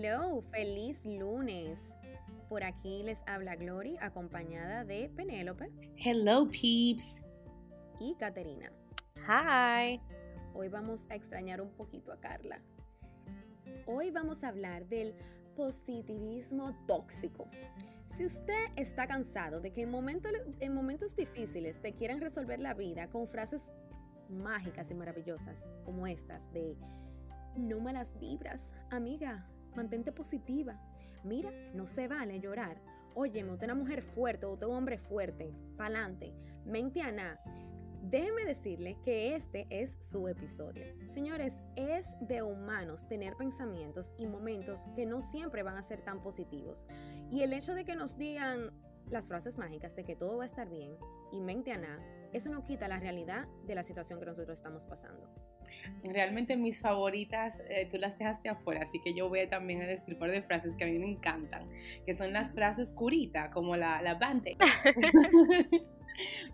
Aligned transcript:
Hello, 0.00 0.42
feliz 0.52 1.04
lunes. 1.04 1.76
Por 2.48 2.62
aquí 2.62 3.02
les 3.02 3.20
habla 3.26 3.56
Glory 3.56 3.96
acompañada 4.00 4.84
de 4.84 5.10
Penélope. 5.16 5.72
Hello, 5.96 6.46
peeps. 6.46 7.20
Y 7.98 8.14
Caterina. 8.14 8.70
Hi. 9.26 10.00
Hoy 10.54 10.68
vamos 10.68 11.04
a 11.10 11.16
extrañar 11.16 11.60
un 11.60 11.70
poquito 11.70 12.12
a 12.12 12.20
Carla. 12.20 12.60
Hoy 13.86 14.12
vamos 14.12 14.44
a 14.44 14.48
hablar 14.50 14.86
del 14.86 15.16
positivismo 15.56 16.76
tóxico. 16.86 17.48
Si 18.06 18.24
usted 18.24 18.66
está 18.76 19.08
cansado 19.08 19.60
de 19.60 19.72
que 19.72 19.82
en 19.82 19.90
momentos, 19.90 20.30
en 20.60 20.74
momentos 20.74 21.16
difíciles 21.16 21.82
te 21.82 21.94
quieran 21.94 22.20
resolver 22.20 22.60
la 22.60 22.74
vida 22.74 23.10
con 23.10 23.26
frases 23.26 23.62
mágicas 24.28 24.92
y 24.92 24.94
maravillosas 24.94 25.64
como 25.84 26.06
estas 26.06 26.52
de 26.52 26.76
no 27.56 27.80
malas 27.80 28.16
vibras, 28.20 28.62
amiga, 28.90 29.48
mantente 29.78 30.10
positiva. 30.12 30.80
Mira, 31.24 31.50
no 31.72 31.86
se 31.86 32.08
vale 32.08 32.40
llorar. 32.40 32.80
Usted 33.14 33.46
es 33.46 33.62
una 33.62 33.74
mujer 33.74 34.02
fuerte, 34.02 34.46
es 34.46 34.62
un 34.62 34.74
hombre 34.74 34.98
fuerte, 34.98 35.52
pa'lante, 35.76 36.34
mente 36.64 37.00
a 37.00 37.12
nada. 37.12 37.40
Déjenme 38.02 38.44
decirles 38.44 38.96
que 39.04 39.34
este 39.34 39.66
es 39.70 39.96
su 40.10 40.28
episodio. 40.28 40.84
Señores, 41.14 41.54
es 41.76 42.06
de 42.20 42.42
humanos 42.42 43.08
tener 43.08 43.34
pensamientos 43.36 44.14
y 44.18 44.26
momentos 44.26 44.80
que 44.94 45.06
no 45.06 45.20
siempre 45.20 45.62
van 45.62 45.76
a 45.76 45.82
ser 45.82 46.02
tan 46.02 46.22
positivos. 46.22 46.86
Y 47.30 47.42
el 47.42 47.52
hecho 47.52 47.74
de 47.74 47.84
que 47.84 47.96
nos 47.96 48.16
digan 48.16 48.72
las 49.10 49.26
frases 49.26 49.58
mágicas 49.58 49.96
de 49.96 50.04
que 50.04 50.16
todo 50.16 50.38
va 50.38 50.44
a 50.44 50.46
estar 50.46 50.68
bien 50.68 50.92
y 51.32 51.40
mente 51.40 51.72
a 51.72 51.78
nada, 51.78 52.02
eso 52.32 52.50
no 52.50 52.64
quita 52.64 52.88
la 52.88 52.98
realidad 52.98 53.46
de 53.66 53.74
la 53.74 53.82
situación 53.82 54.18
que 54.20 54.26
nosotros 54.26 54.58
estamos 54.58 54.84
pasando. 54.84 55.28
Realmente 56.02 56.56
mis 56.56 56.80
favoritas, 56.80 57.60
eh, 57.68 57.88
tú 57.90 57.98
las 57.98 58.18
dejaste 58.18 58.48
afuera, 58.48 58.82
así 58.82 59.00
que 59.02 59.14
yo 59.14 59.28
voy 59.28 59.46
también 59.48 59.82
a 59.82 59.86
decir 59.86 60.14
un 60.14 60.20
par 60.20 60.30
de 60.30 60.42
frases 60.42 60.74
que 60.76 60.84
a 60.84 60.86
mí 60.86 60.98
me 60.98 61.08
encantan, 61.08 61.68
que 62.06 62.14
son 62.14 62.32
las 62.32 62.54
frases 62.54 62.92
curita, 62.92 63.50
como 63.50 63.76
la, 63.76 64.00
la 64.02 64.14
bande. 64.14 64.56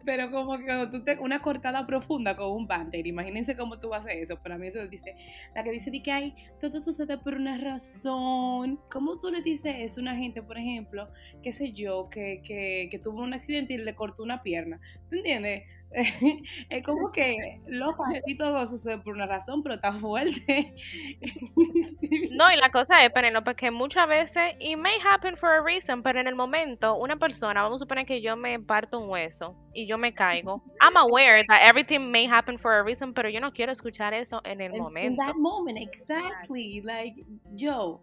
Pero 0.04 0.30
como 0.30 0.58
que 0.58 0.88
tú 0.90 1.04
te, 1.04 1.18
una 1.18 1.40
cortada 1.40 1.86
profunda 1.86 2.36
con 2.36 2.52
un 2.52 2.66
banter, 2.66 3.06
imagínense 3.06 3.56
cómo 3.56 3.78
tú 3.78 3.94
haces 3.94 4.14
eso. 4.16 4.36
Para 4.42 4.58
mí 4.58 4.68
eso 4.68 4.86
dice, 4.88 5.16
la 5.54 5.62
que 5.64 5.70
dice 5.70 5.90
que 6.02 6.12
hay, 6.12 6.34
todo 6.60 6.82
sucede 6.82 7.18
por 7.18 7.34
una 7.34 7.58
razón. 7.58 8.80
¿Cómo 8.90 9.18
tú 9.18 9.30
le 9.30 9.42
dices 9.42 9.74
eso 9.78 10.00
a 10.00 10.02
una 10.02 10.16
gente, 10.16 10.42
por 10.42 10.58
ejemplo, 10.58 11.08
qué 11.42 11.52
sé 11.52 11.72
yo, 11.72 12.08
que, 12.08 12.42
que, 12.42 12.88
que 12.90 12.98
tuvo 12.98 13.22
un 13.22 13.34
accidente 13.34 13.74
y 13.74 13.78
le 13.78 13.94
cortó 13.94 14.22
una 14.22 14.42
pierna? 14.42 14.80
¿Tú 15.08 15.16
entiendes? 15.16 15.64
es 16.70 16.82
como 16.82 17.10
que 17.12 17.60
loco, 17.66 18.04
y 18.26 18.36
todo 18.36 18.66
sucede 18.66 18.98
por 18.98 19.14
una 19.14 19.26
razón, 19.26 19.62
pero 19.62 19.76
está 19.76 19.92
fuerte. 19.92 20.74
no, 22.32 22.52
y 22.52 22.56
la 22.56 22.70
cosa 22.70 23.04
es, 23.04 23.12
Penelope, 23.12 23.54
que 23.54 23.70
muchas 23.70 24.08
veces, 24.08 24.54
it 24.58 24.76
may 24.76 24.98
happen 25.04 25.36
for 25.36 25.50
a 25.50 25.62
reason, 25.62 26.02
pero 26.02 26.20
en 26.20 26.26
el 26.26 26.34
momento, 26.34 26.96
una 26.96 27.16
persona, 27.16 27.62
vamos 27.62 27.80
a 27.80 27.84
suponer 27.84 28.06
que 28.06 28.20
yo 28.20 28.36
me 28.36 28.58
parto 28.58 28.98
un 28.98 29.08
hueso 29.08 29.56
y 29.72 29.86
yo 29.86 29.96
me 29.96 30.12
caigo. 30.12 30.62
I'm 30.80 30.96
aware 30.96 31.44
that 31.46 31.68
everything 31.68 32.10
may 32.10 32.26
happen 32.26 32.58
for 32.58 32.72
a 32.72 32.82
reason, 32.82 33.14
pero 33.14 33.28
yo 33.28 33.40
no 33.40 33.52
quiero 33.52 33.70
escuchar 33.70 34.14
eso 34.14 34.40
en 34.44 34.60
el 34.60 34.72
momento. 34.72 35.22
In 35.22 35.28
that 35.28 35.36
moment, 35.36 35.78
exactly. 35.78 36.80
Like, 36.80 37.24
yo, 37.54 38.00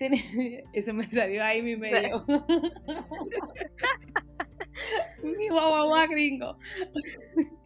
eso 0.72 0.92
me 0.92 1.06
salió 1.10 1.44
ahí 1.44 1.62
mi 1.62 1.76
medio. 1.76 2.24
Mi 5.22 5.48
guau 5.48 5.90
gringo. 6.08 6.58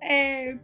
Eh, 0.00 0.56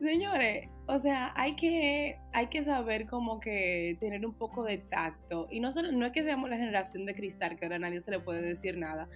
señores, 0.00 0.68
o 0.86 0.98
sea, 0.98 1.32
hay 1.36 1.56
que, 1.56 2.18
hay 2.32 2.48
que 2.48 2.64
saber 2.64 3.06
como 3.06 3.40
que 3.40 3.96
tener 4.00 4.26
un 4.26 4.34
poco 4.34 4.64
de 4.64 4.78
tacto. 4.78 5.46
Y 5.50 5.60
no, 5.60 5.72
solo, 5.72 5.90
no 5.92 6.04
es 6.04 6.12
que 6.12 6.22
seamos 6.22 6.50
la 6.50 6.58
generación 6.58 7.06
de 7.06 7.14
cristal, 7.14 7.56
que 7.56 7.64
ahora 7.64 7.78
nadie 7.78 8.00
se 8.00 8.10
le 8.10 8.20
puede 8.20 8.42
decir 8.42 8.76
nada. 8.76 9.08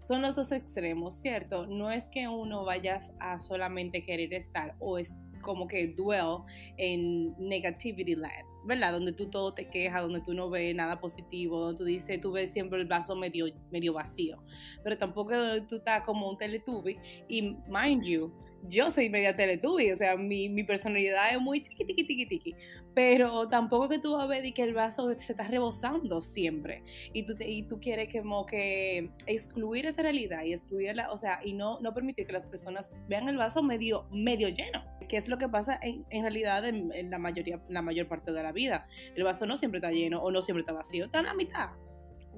Son 0.00 0.22
los 0.22 0.36
dos 0.36 0.52
extremos, 0.52 1.14
¿cierto? 1.14 1.66
No 1.66 1.90
es 1.90 2.08
que 2.08 2.28
uno 2.28 2.64
vaya 2.64 3.00
a 3.20 3.38
solamente 3.38 4.02
querer 4.02 4.32
estar 4.32 4.74
o 4.78 4.98
es 4.98 5.12
como 5.42 5.66
que 5.66 5.88
dwell 5.88 6.38
en 6.78 7.34
negativity 7.38 8.14
land, 8.14 8.46
¿verdad? 8.64 8.92
Donde 8.92 9.12
tú 9.12 9.28
todo 9.28 9.52
te 9.52 9.68
quejas, 9.68 10.02
donde 10.02 10.20
tú 10.20 10.32
no 10.34 10.48
ves 10.48 10.74
nada 10.74 11.00
positivo, 11.00 11.60
donde 11.60 11.78
tú 11.78 11.84
dices, 11.84 12.20
tú 12.20 12.32
ves 12.32 12.50
siempre 12.50 12.80
el 12.80 12.86
vaso 12.86 13.14
medio, 13.14 13.46
medio 13.70 13.92
vacío, 13.92 14.42
pero 14.82 14.96
tampoco 14.96 15.32
tú 15.68 15.76
estás 15.76 16.02
como 16.04 16.30
un 16.30 16.38
teletubby 16.38 16.98
y 17.28 17.56
mind 17.68 18.04
you, 18.04 18.32
yo 18.68 18.90
soy 18.90 19.10
media 19.10 19.34
Teletubby, 19.34 19.90
o 19.90 19.96
sea, 19.96 20.16
mi, 20.16 20.48
mi, 20.48 20.64
personalidad 20.64 21.32
es 21.32 21.40
muy 21.40 21.60
tiki, 21.60 21.84
tiki, 21.84 22.04
tiki, 22.04 22.26
tiki, 22.26 22.56
pero 22.94 23.48
tampoco 23.48 23.88
que 23.88 23.98
tú 23.98 24.12
vas 24.12 24.24
a 24.24 24.26
ver 24.26 24.52
que 24.52 24.62
el 24.62 24.74
vaso 24.74 25.12
se 25.18 25.32
está 25.32 25.44
rebosando 25.44 26.20
siempre 26.20 26.82
y 27.12 27.24
tú, 27.24 27.34
y 27.40 27.64
tú 27.64 27.80
quieres 27.80 28.08
como 28.12 28.46
que 28.46 29.10
excluir 29.26 29.86
esa 29.86 30.02
realidad 30.02 30.44
y 30.44 30.52
excluirla, 30.52 31.10
o 31.10 31.16
sea, 31.16 31.40
y 31.44 31.54
no, 31.54 31.80
no 31.80 31.92
permitir 31.92 32.26
que 32.26 32.32
las 32.32 32.46
personas 32.46 32.92
vean 33.08 33.28
el 33.28 33.36
vaso 33.36 33.62
medio, 33.62 34.06
medio 34.12 34.48
lleno, 34.48 34.84
que 35.08 35.16
es 35.16 35.28
lo 35.28 35.38
que 35.38 35.48
pasa 35.48 35.78
en, 35.82 36.04
en 36.10 36.22
realidad 36.22 36.64
en, 36.64 37.10
la, 37.10 37.18
mayoría, 37.18 37.60
la 37.68 37.82
mayor 37.82 38.06
parte 38.08 38.32
de 38.32 38.42
la 38.42 38.52
vida. 38.52 38.86
El 39.14 39.24
vaso 39.24 39.46
no 39.46 39.56
siempre 39.56 39.78
está 39.78 39.90
lleno 39.90 40.22
o 40.22 40.30
no 40.30 40.42
siempre 40.42 40.60
está 40.60 40.72
vacío, 40.72 41.06
está 41.06 41.18
en 41.18 41.26
la 41.26 41.34
mitad. 41.34 41.70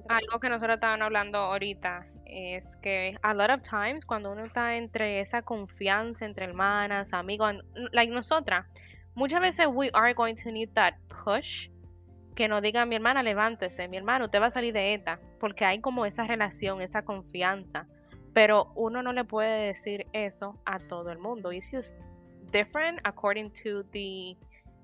Algo 0.07 0.39
que 0.39 0.49
nosotros 0.49 0.75
estábamos 0.75 1.05
hablando 1.05 1.37
ahorita 1.37 2.07
es 2.35 2.75
que 2.77 3.17
a 3.21 3.33
lot 3.33 3.49
of 3.49 3.61
times 3.61 4.05
cuando 4.05 4.33
uno 4.33 4.43
está 4.43 4.75
entre 4.75 5.21
esa 5.21 5.41
confianza 5.41 6.25
entre 6.25 6.45
hermanas, 6.45 7.13
amigos, 7.13 7.55
like 7.93 8.11
nosotras, 8.13 8.65
muchas 9.15 9.39
veces 9.39 9.67
we 9.71 9.89
are 9.93 10.13
going 10.13 10.35
to 10.35 10.51
need 10.51 10.69
that 10.73 10.95
push 11.07 11.69
que 12.35 12.49
nos 12.49 12.61
diga 12.61 12.85
mi 12.85 12.95
hermana 12.95 13.23
levántese, 13.23 13.87
mi 13.87 13.95
hermano 13.95 14.25
usted 14.25 14.41
va 14.41 14.47
a 14.47 14.49
salir 14.49 14.73
de 14.73 14.93
esta, 14.93 15.19
porque 15.39 15.63
hay 15.63 15.79
como 15.79 16.05
esa 16.05 16.25
relación, 16.25 16.81
esa 16.81 17.03
confianza, 17.03 17.87
pero 18.33 18.73
uno 18.75 19.01
no 19.01 19.13
le 19.13 19.23
puede 19.23 19.67
decir 19.67 20.05
eso 20.11 20.59
a 20.65 20.79
todo 20.79 21.11
el 21.11 21.19
mundo. 21.19 21.53
It's 21.53 21.71
just 21.71 21.95
different 22.51 22.99
according 23.05 23.51
to 23.63 23.83
the 23.93 24.35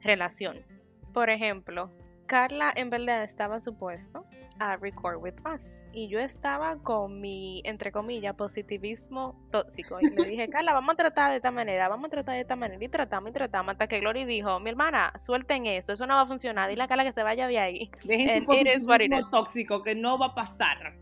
relación. 0.04 0.66
Por 1.14 1.30
ejemplo, 1.30 1.92
Carla 2.32 2.72
en 2.78 2.90
verdad 2.90 3.24
estaba 3.24 3.60
supuesto 3.60 4.26
a 4.60 4.78
record 4.78 5.22
with 5.22 5.34
us. 5.54 5.84
Y 5.92 6.08
yo 6.08 6.18
estaba 6.18 6.78
con 6.78 7.20
mi, 7.20 7.62
entre 7.66 7.92
comillas, 7.92 8.36
positivismo 8.36 9.36
tóxico. 9.52 10.00
Y 10.00 10.10
le 10.12 10.30
dije, 10.30 10.48
Carla, 10.48 10.72
vamos 10.72 10.94
a 10.94 10.96
tratar 10.96 11.32
de 11.32 11.36
esta 11.36 11.52
manera, 11.52 11.90
vamos 11.90 12.06
a 12.06 12.10
tratar 12.10 12.36
de 12.36 12.42
esta 12.42 12.56
manera 12.56 12.82
y 12.82 12.88
tratamos 12.88 13.32
y 13.32 13.34
tratamos 13.34 13.74
hasta 13.74 13.88
que 13.88 14.00
Glory 14.00 14.24
dijo, 14.24 14.62
mi 14.62 14.70
hermana, 14.70 15.12
suelten 15.18 15.66
eso, 15.66 15.92
eso 15.92 16.08
no 16.08 16.14
va 16.14 16.22
a 16.22 16.26
funcionar, 16.26 16.70
dile 16.70 16.84
a 16.84 16.88
Carla 16.88 17.04
que 17.04 17.12
se 17.12 17.22
vaya 17.22 17.48
de 17.48 17.60
ahí. 17.60 17.92
Dejen 18.06 18.40
su 18.40 18.46
positivismo 18.46 19.30
tóxico 19.30 19.84
que 19.84 19.94
no 19.94 20.18
va 20.18 20.28
a 20.28 20.34
pasar. 20.34 21.01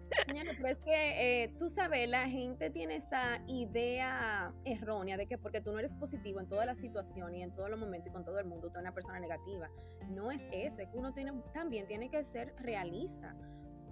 Pero 0.57 0.67
es 0.67 0.79
que 0.79 1.43
eh, 1.43 1.53
tú 1.57 1.69
sabes, 1.69 2.07
la 2.09 2.27
gente 2.27 2.69
tiene 2.69 2.95
esta 2.95 3.41
idea 3.47 4.53
errónea 4.65 5.17
de 5.17 5.27
que 5.27 5.37
porque 5.37 5.61
tú 5.61 5.71
no 5.71 5.79
eres 5.79 5.95
positivo 5.95 6.39
en 6.39 6.47
todas 6.47 6.65
las 6.65 6.79
situaciones 6.79 7.39
y 7.39 7.43
en 7.43 7.53
todos 7.53 7.69
los 7.69 7.79
momentos 7.79 8.09
y 8.09 8.13
con 8.13 8.25
todo 8.25 8.39
el 8.39 8.45
mundo, 8.45 8.67
tú 8.67 8.73
eres 8.73 8.81
una 8.81 8.93
persona 8.93 9.19
negativa. 9.19 9.69
No 10.09 10.31
es 10.31 10.45
eso, 10.51 10.81
es 10.81 10.89
que 10.89 10.97
uno 10.97 11.13
tiene, 11.13 11.33
también 11.53 11.87
tiene 11.87 12.09
que 12.09 12.23
ser 12.23 12.53
realista. 12.59 13.35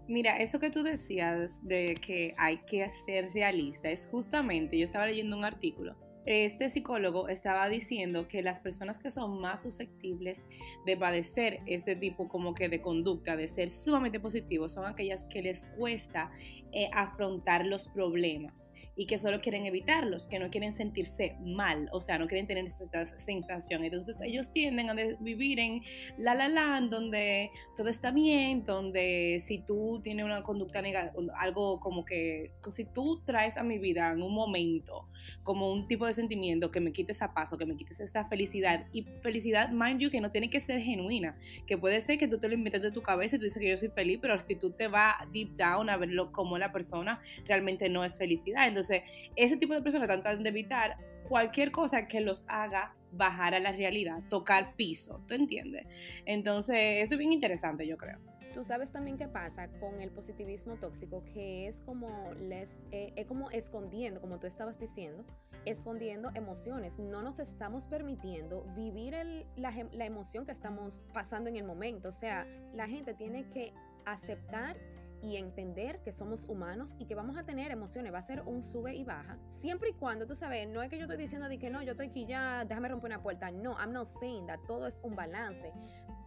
Mira, 0.08 0.38
eso 0.38 0.60
que 0.60 0.70
tú 0.70 0.84
decías 0.84 1.60
de 1.68 1.94
que 1.96 2.34
hay 2.38 2.60
que 2.60 2.88
ser 2.90 3.32
realista 3.34 3.90
es 3.90 4.08
justamente, 4.08 4.78
yo 4.78 4.86
estaba 4.86 5.06
leyendo 5.06 5.36
un 5.36 5.44
artículo 5.44 6.07
este 6.28 6.68
psicólogo 6.68 7.30
estaba 7.30 7.70
diciendo 7.70 8.28
que 8.28 8.44
las 8.44 8.60
personas 8.60 9.00
que 9.00 9.12
son 9.12 9.40
más 9.40 9.62
susceptibles 9.62 10.46
de 10.86 10.98
padecer 10.98 11.62
este 11.66 11.96
tipo 11.96 12.28
como 12.28 12.54
que 12.54 12.68
de 12.68 12.82
conducta, 12.82 13.38
de 13.38 13.48
ser 13.48 13.70
sumamente 13.70 14.20
positivos, 14.20 14.74
son 14.74 14.86
aquellas 14.86 15.26
que 15.26 15.42
les 15.42 15.66
cuesta 15.78 16.30
eh, 16.74 16.90
afrontar 16.94 17.66
los 17.66 17.88
problemas 17.88 18.67
y 18.98 19.06
que 19.06 19.20
solo 19.20 19.40
quieren 19.40 19.66
evitarlos, 19.68 20.28
que 20.28 20.40
no 20.40 20.50
quieren 20.50 20.74
sentirse 20.74 21.36
mal, 21.40 21.88
o 21.92 22.02
sea, 22.02 22.18
no 22.18 22.28
quieren 22.28 22.48
tener 22.48 22.66
esa 22.66 23.06
sensación. 23.06 23.86
Entonces 23.86 24.20
ellos 24.22 24.52
tienden 24.52 24.90
a 24.90 24.96
vivir 25.20 25.60
en 25.60 25.84
la 26.18 26.34
la 26.34 26.50
la, 26.50 26.82
donde 26.90 27.52
todo 27.76 27.90
está 27.90 28.10
bien, 28.10 28.66
donde 28.66 29.38
si 29.40 29.60
tú 29.60 30.02
tienes 30.02 30.26
una 30.26 30.42
conducta 30.42 30.82
negativa, 30.82 31.14
algo 31.40 31.80
como 31.80 32.04
que, 32.06 32.52
si 32.72 32.86
tú 32.86 33.22
traes 33.24 33.56
a 33.58 33.64
mi 33.64 33.78
vida 33.78 34.12
en 34.12 34.24
un 34.24 34.34
momento 34.34 35.08
como 35.44 35.72
un 35.72 35.88
tipo 35.88 36.08
de 36.08 36.14
sentimiento 36.14 36.72
que 36.72 36.80
me 36.80 36.92
quites 36.92 37.22
a 37.22 37.34
paso, 37.34 37.58
que 37.58 37.66
me 37.66 37.78
quites 37.78 38.00
esta 38.00 38.26
felicidad. 38.26 38.88
Y 38.94 39.04
felicidad, 39.22 39.70
mind 39.70 40.02
you, 40.02 40.10
que 40.10 40.22
no 40.22 40.32
tiene 40.32 40.50
que 40.50 40.60
ser 40.60 40.82
genuina, 40.82 41.38
que 41.68 41.78
puede 41.78 42.02
ser 42.02 42.18
que 42.18 42.28
tú 42.28 42.40
te 42.40 42.48
lo 42.48 42.56
inventas 42.56 42.82
de 42.82 42.92
tu 42.92 43.04
cabeza 43.04 43.36
y 43.36 43.40
tú 43.40 43.46
dices 43.46 43.62
que 43.62 43.70
yo 43.70 43.78
soy 43.78 43.90
feliz, 43.90 44.18
pero 44.22 44.40
si 44.40 44.56
tú 44.56 44.72
te 44.72 44.88
vas 44.88 45.16
deep 45.32 45.56
down 45.56 45.90
a 45.90 45.98
verlo 45.98 46.32
como 46.32 46.58
la 46.58 46.72
persona 46.72 47.22
realmente 47.46 47.90
no 47.90 48.04
es 48.04 48.18
felicidad. 48.18 48.68
Entonces, 48.68 48.87
ese 49.36 49.58
tipo 49.58 49.74
de 49.74 49.82
personas 49.82 50.08
tratan 50.08 50.44
de 50.44 50.50
evitar 50.50 50.98
cualquier 51.28 51.72
cosa 51.72 52.08
que 52.08 52.22
los 52.22 52.46
haga 52.48 52.96
bajar 53.12 53.54
a 53.54 53.60
la 53.60 53.72
realidad, 53.72 54.22
tocar 54.30 54.76
piso, 54.76 55.22
¿tú 55.28 55.34
entiendes? 55.34 55.86
Entonces, 56.26 57.04
eso 57.04 57.16
es 57.16 57.20
bien 57.20 57.34
interesante, 57.34 57.88
yo 57.88 57.98
creo. 57.98 58.20
tú 58.54 58.64
sabes 58.64 58.92
también 58.92 59.18
qué 59.18 59.28
pasa 59.28 59.68
con 59.80 60.02
el 60.02 60.10
positivismo 60.10 60.76
tóxico, 60.76 61.24
que 61.34 61.68
es 61.68 61.82
como, 61.82 62.32
les, 62.34 62.86
eh, 62.92 63.14
es 63.16 63.28
como 63.28 63.52
escondiendo, 63.52 64.20
como 64.20 64.40
tú 64.40 64.48
estabas 64.48 64.80
diciendo, 64.80 65.24
escondiendo 65.66 66.32
emociones. 66.34 66.98
No 66.98 67.22
nos 67.22 67.40
estamos 67.40 67.86
permitiendo 67.86 68.64
vivir 68.76 69.16
la, 69.56 69.72
la 69.92 70.06
emoción 70.06 70.46
que 70.46 70.54
estamos 70.54 71.04
pasando 71.14 71.50
en 71.50 71.56
el 71.56 71.66
momento. 71.66 72.10
O 72.10 72.14
sea, 72.14 72.48
la 72.74 72.88
gente 72.88 73.14
tiene 73.14 73.48
que 73.50 73.74
aceptar 74.06 74.78
y 75.22 75.38
entender 75.38 76.00
que 76.02 76.12
somos 76.12 76.46
humanos 76.48 76.96
y 77.00 77.06
que 77.06 77.16
vamos 77.16 77.38
a 77.38 77.44
tener 77.44 77.72
emociones, 77.72 78.14
va 78.14 78.20
a 78.20 78.24
ser 78.24 78.42
un 78.44 78.62
sube 78.62 78.96
y 78.96 79.04
baja, 79.04 79.38
siempre 79.62 79.90
y 79.90 79.94
cuando 79.94 80.28
tú 80.28 80.36
sabes, 80.36 80.68
no 80.68 80.84
es 80.84 80.90
que 80.90 80.98
yo 80.98 81.04
estoy 81.04 81.18
diciendo 81.18 81.50
de 81.50 81.58
que 81.58 81.70
no, 81.70 81.82
yo 81.84 81.92
estoy 81.92 82.08
aquí 82.08 82.26
ya, 82.26 82.66
déjame 82.66 82.90
romper 82.90 83.10
una 83.10 83.22
puerta, 83.22 83.52
no, 83.52 83.78
I'm 83.80 83.94
not 83.94 84.06
saying 84.06 84.48
that, 84.48 84.60
todo 84.68 84.88
es 84.88 85.00
un 85.04 85.16
balance, 85.16 85.72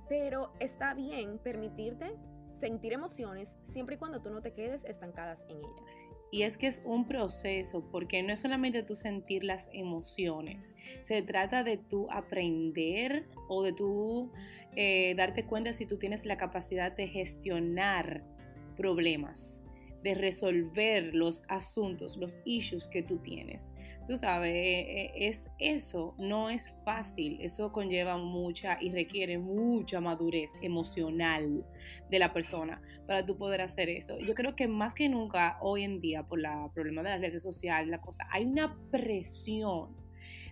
pero 0.08 0.52
está 0.60 0.94
bien 0.94 1.38
permitirte 1.38 2.16
sentir 2.52 2.92
emociones 2.92 3.56
siempre 3.64 3.94
y 3.94 3.98
cuando 3.98 4.20
tú 4.20 4.30
no 4.30 4.42
te 4.42 4.52
quedes 4.52 4.84
estancadas 4.84 5.44
en 5.48 5.58
ellas. 5.58 6.00
Y 6.32 6.42
es 6.42 6.56
que 6.56 6.68
es 6.68 6.80
un 6.84 7.08
proceso, 7.08 7.88
porque 7.90 8.22
no 8.22 8.32
es 8.32 8.40
solamente 8.40 8.84
tú 8.84 8.94
sentir 8.94 9.42
las 9.42 9.68
emociones, 9.72 10.76
se 11.02 11.22
trata 11.22 11.64
de 11.64 11.76
tú 11.76 12.06
aprender 12.10 13.26
o 13.48 13.64
de 13.64 13.72
tú 13.72 14.30
eh, 14.76 15.14
darte 15.16 15.44
cuenta 15.44 15.72
si 15.72 15.86
tú 15.86 15.98
tienes 15.98 16.24
la 16.26 16.36
capacidad 16.36 16.92
de 16.92 17.08
gestionar 17.08 18.22
problemas, 18.80 19.60
de 20.02 20.14
resolver 20.14 21.14
los 21.14 21.42
asuntos, 21.48 22.16
los 22.16 22.38
issues 22.46 22.88
que 22.88 23.02
tú 23.02 23.18
tienes. 23.18 23.74
Tú 24.06 24.16
sabes, 24.16 24.54
eh, 24.54 24.80
eh, 24.80 25.12
es 25.28 25.50
eso, 25.58 26.14
no 26.18 26.48
es 26.48 26.74
fácil, 26.84 27.36
eso 27.42 27.70
conlleva 27.70 28.16
mucha 28.16 28.78
y 28.80 28.90
requiere 28.90 29.38
mucha 29.38 30.00
madurez 30.00 30.50
emocional 30.62 31.64
de 32.10 32.18
la 32.18 32.32
persona 32.32 32.80
para 33.06 33.24
tú 33.26 33.36
poder 33.36 33.60
hacer 33.60 33.90
eso. 33.90 34.18
Yo 34.18 34.34
creo 34.34 34.56
que 34.56 34.66
más 34.66 34.94
que 34.94 35.10
nunca 35.10 35.58
hoy 35.60 35.84
en 35.84 36.00
día, 36.00 36.22
por 36.22 36.40
la 36.40 36.70
problema 36.74 37.02
de 37.02 37.10
las 37.10 37.20
redes 37.20 37.42
sociales, 37.42 37.90
la 37.90 38.00
cosa, 38.00 38.26
hay 38.30 38.46
una 38.46 38.78
presión 38.90 39.94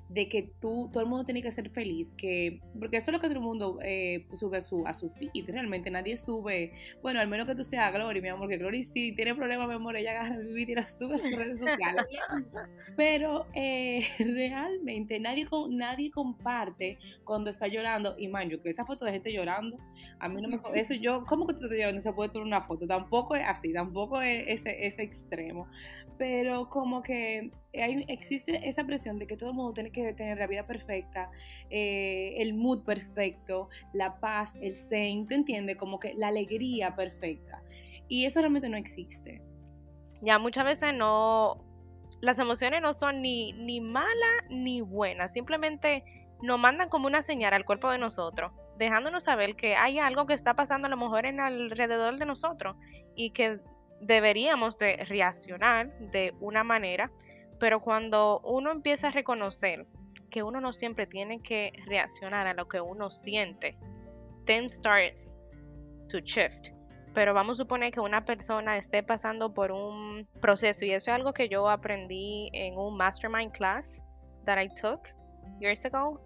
de 0.08 0.28
que 0.28 0.50
tú, 0.60 0.88
todo 0.92 1.02
el 1.02 1.08
mundo 1.08 1.24
tiene 1.24 1.42
que 1.42 1.50
ser 1.50 1.68
feliz, 1.70 2.14
que, 2.14 2.60
porque 2.78 2.96
eso 2.96 3.10
es 3.10 3.12
lo 3.12 3.20
que 3.20 3.26
todo 3.26 3.38
el 3.38 3.44
mundo 3.44 3.78
eh, 3.82 4.26
sube 4.32 4.58
a 4.58 4.60
su, 4.60 4.86
a 4.86 4.94
su 4.94 5.10
feed, 5.10 5.48
realmente 5.48 5.90
nadie 5.90 6.16
sube, 6.16 6.72
bueno, 7.02 7.20
al 7.20 7.28
menos 7.28 7.46
que 7.46 7.54
tú 7.54 7.62
seas 7.62 7.92
Glory, 7.92 8.22
mi 8.22 8.28
amor, 8.28 8.48
que 8.48 8.56
Glory 8.56 8.84
sí 8.84 9.12
tiene 9.14 9.34
problemas, 9.34 9.68
mi 9.68 9.74
amor, 9.74 9.96
ella 9.96 10.12
agarra 10.12 10.36
mi 10.36 10.52
vida 10.54 10.72
y 10.72 10.74
la 10.76 10.84
sube 10.84 11.16
a 11.16 11.18
sus 11.18 11.30
redes 11.30 11.58
sociales, 11.58 12.06
pero 12.96 13.46
eh, 13.54 14.02
realmente 14.18 15.20
nadie, 15.20 15.46
nadie 15.68 16.10
comparte 16.10 16.98
cuando 17.24 17.50
está 17.50 17.68
llorando, 17.68 18.16
y 18.18 18.28
man, 18.28 18.48
yo 18.48 18.62
que 18.62 18.70
esa 18.70 18.86
foto 18.86 19.04
de 19.04 19.12
gente 19.12 19.32
llorando, 19.32 19.76
a 20.20 20.28
mí 20.28 20.40
no 20.40 20.48
me, 20.48 20.58
eso 20.74 20.94
yo, 20.94 21.24
¿cómo 21.26 21.46
que 21.46 21.54
tú 21.54 21.64
estás 21.64 21.78
llorando? 21.78 22.00
Se 22.00 22.12
puede 22.12 22.30
tomar 22.30 22.46
una 22.46 22.62
foto, 22.62 22.86
tampoco 22.86 23.36
es 23.36 23.44
así, 23.46 23.74
tampoco 23.74 24.22
es 24.22 24.44
ese, 24.48 24.86
ese 24.86 25.02
extremo, 25.02 25.68
pero 26.16 26.70
como 26.70 27.02
que 27.02 27.50
existe 28.08 28.68
esa 28.68 28.84
presión 28.84 29.18
de 29.18 29.26
que 29.26 29.36
todo 29.36 29.50
el 29.50 29.56
mundo 29.56 29.72
tiene 29.72 29.90
que 29.90 30.12
tener 30.12 30.38
la 30.38 30.46
vida 30.46 30.66
perfecta, 30.66 31.30
eh, 31.70 32.34
el 32.38 32.54
mood 32.54 32.84
perfecto, 32.84 33.68
la 33.92 34.20
paz, 34.20 34.56
el 34.60 34.74
zen, 34.74 35.26
¿tú 35.26 35.34
entiendes? 35.34 35.76
Como 35.76 35.98
que 35.98 36.14
la 36.14 36.28
alegría 36.28 36.94
perfecta. 36.94 37.62
Y 38.08 38.24
eso 38.24 38.40
realmente 38.40 38.68
no 38.68 38.76
existe. 38.76 39.42
Ya 40.20 40.38
muchas 40.38 40.64
veces 40.64 40.94
no, 40.94 41.64
las 42.20 42.38
emociones 42.38 42.82
no 42.82 42.94
son 42.94 43.22
ni, 43.22 43.52
ni 43.52 43.80
malas 43.80 44.44
ni 44.50 44.80
buenas, 44.80 45.32
simplemente 45.32 46.04
nos 46.42 46.58
mandan 46.58 46.88
como 46.88 47.06
una 47.06 47.22
señal 47.22 47.54
al 47.54 47.64
cuerpo 47.64 47.90
de 47.90 47.98
nosotros, 47.98 48.52
dejándonos 48.76 49.24
saber 49.24 49.56
que 49.56 49.76
hay 49.76 49.98
algo 49.98 50.26
que 50.26 50.34
está 50.34 50.54
pasando 50.54 50.86
a 50.86 50.90
lo 50.90 50.96
mejor 50.96 51.26
en 51.26 51.40
alrededor 51.40 52.18
de 52.18 52.26
nosotros 52.26 52.76
y 53.14 53.30
que 53.30 53.60
deberíamos 54.00 54.78
de 54.78 55.04
reaccionar 55.04 55.92
de 55.98 56.34
una 56.40 56.62
manera 56.62 57.10
pero 57.58 57.80
cuando 57.80 58.40
uno 58.40 58.70
empieza 58.70 59.08
a 59.08 59.10
reconocer 59.10 59.86
que 60.30 60.42
uno 60.42 60.60
no 60.60 60.72
siempre 60.72 61.06
tiene 61.06 61.40
que 61.40 61.72
reaccionar 61.86 62.46
a 62.46 62.54
lo 62.54 62.68
que 62.68 62.80
uno 62.80 63.10
siente, 63.10 63.78
then 64.44 64.68
starts 64.68 65.36
to 66.08 66.18
shift. 66.20 66.70
Pero 67.14 67.34
vamos 67.34 67.58
a 67.58 67.64
suponer 67.64 67.92
que 67.92 68.00
una 68.00 68.24
persona 68.24 68.76
esté 68.76 69.02
pasando 69.02 69.52
por 69.52 69.72
un 69.72 70.28
proceso 70.40 70.84
y 70.84 70.92
eso 70.92 71.10
es 71.10 71.16
algo 71.16 71.32
que 71.32 71.48
yo 71.48 71.68
aprendí 71.68 72.50
en 72.52 72.78
un 72.78 72.96
mastermind 72.96 73.52
class 73.52 74.04
that 74.44 74.60
I 74.60 74.68
took 74.68 75.08
years 75.60 75.84
ago. 75.84 76.20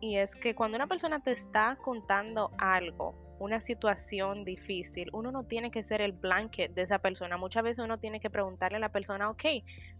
Y 0.00 0.16
es 0.16 0.34
que 0.34 0.54
cuando 0.54 0.76
una 0.76 0.86
persona 0.86 1.20
te 1.20 1.32
está 1.32 1.76
contando 1.76 2.50
algo, 2.58 3.14
una 3.40 3.60
situación 3.62 4.44
difícil, 4.44 5.08
uno 5.12 5.32
no 5.32 5.44
tiene 5.44 5.70
que 5.70 5.82
ser 5.82 6.02
el 6.02 6.12
blanket 6.12 6.74
de 6.74 6.82
esa 6.82 6.98
persona. 6.98 7.38
Muchas 7.38 7.64
veces 7.64 7.82
uno 7.82 7.98
tiene 7.98 8.20
que 8.20 8.28
preguntarle 8.28 8.76
a 8.76 8.80
la 8.80 8.92
persona, 8.92 9.30
ok, 9.30 9.44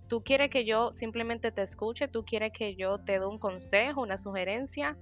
tú 0.09 0.23
quieres 0.23 0.51
que 0.51 0.67
yo 0.67 0.93
simplemente 0.93 1.51
te 1.51 1.63
escuche, 1.63 2.07
tú 2.07 2.23
quieres 2.23 2.53
que 2.53 2.77
yo 2.77 2.99
te 2.99 3.19
dé 3.19 3.25
un 3.25 3.39
consejo, 3.39 4.03
una 4.03 4.19
sugerencia, 4.19 4.97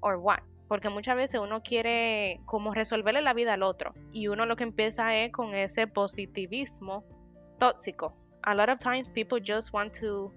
or 0.00 0.16
what? 0.16 0.38
Porque 0.68 0.88
muchas 0.88 1.16
veces 1.16 1.40
uno 1.40 1.60
quiere 1.60 2.40
como 2.44 2.72
resolverle 2.72 3.20
la 3.20 3.34
vida 3.34 3.54
al 3.54 3.64
otro 3.64 3.94
y 4.12 4.28
uno 4.28 4.46
lo 4.46 4.54
que 4.54 4.64
empieza 4.64 5.16
es 5.16 5.32
con 5.32 5.52
ese 5.54 5.88
positivismo 5.88 7.04
tóxico. 7.58 8.16
A 8.42 8.54
lot 8.54 8.68
of 8.68 8.78
times 8.78 9.10
people 9.10 9.40
just 9.44 9.74
want 9.74 9.92
to 9.98 10.32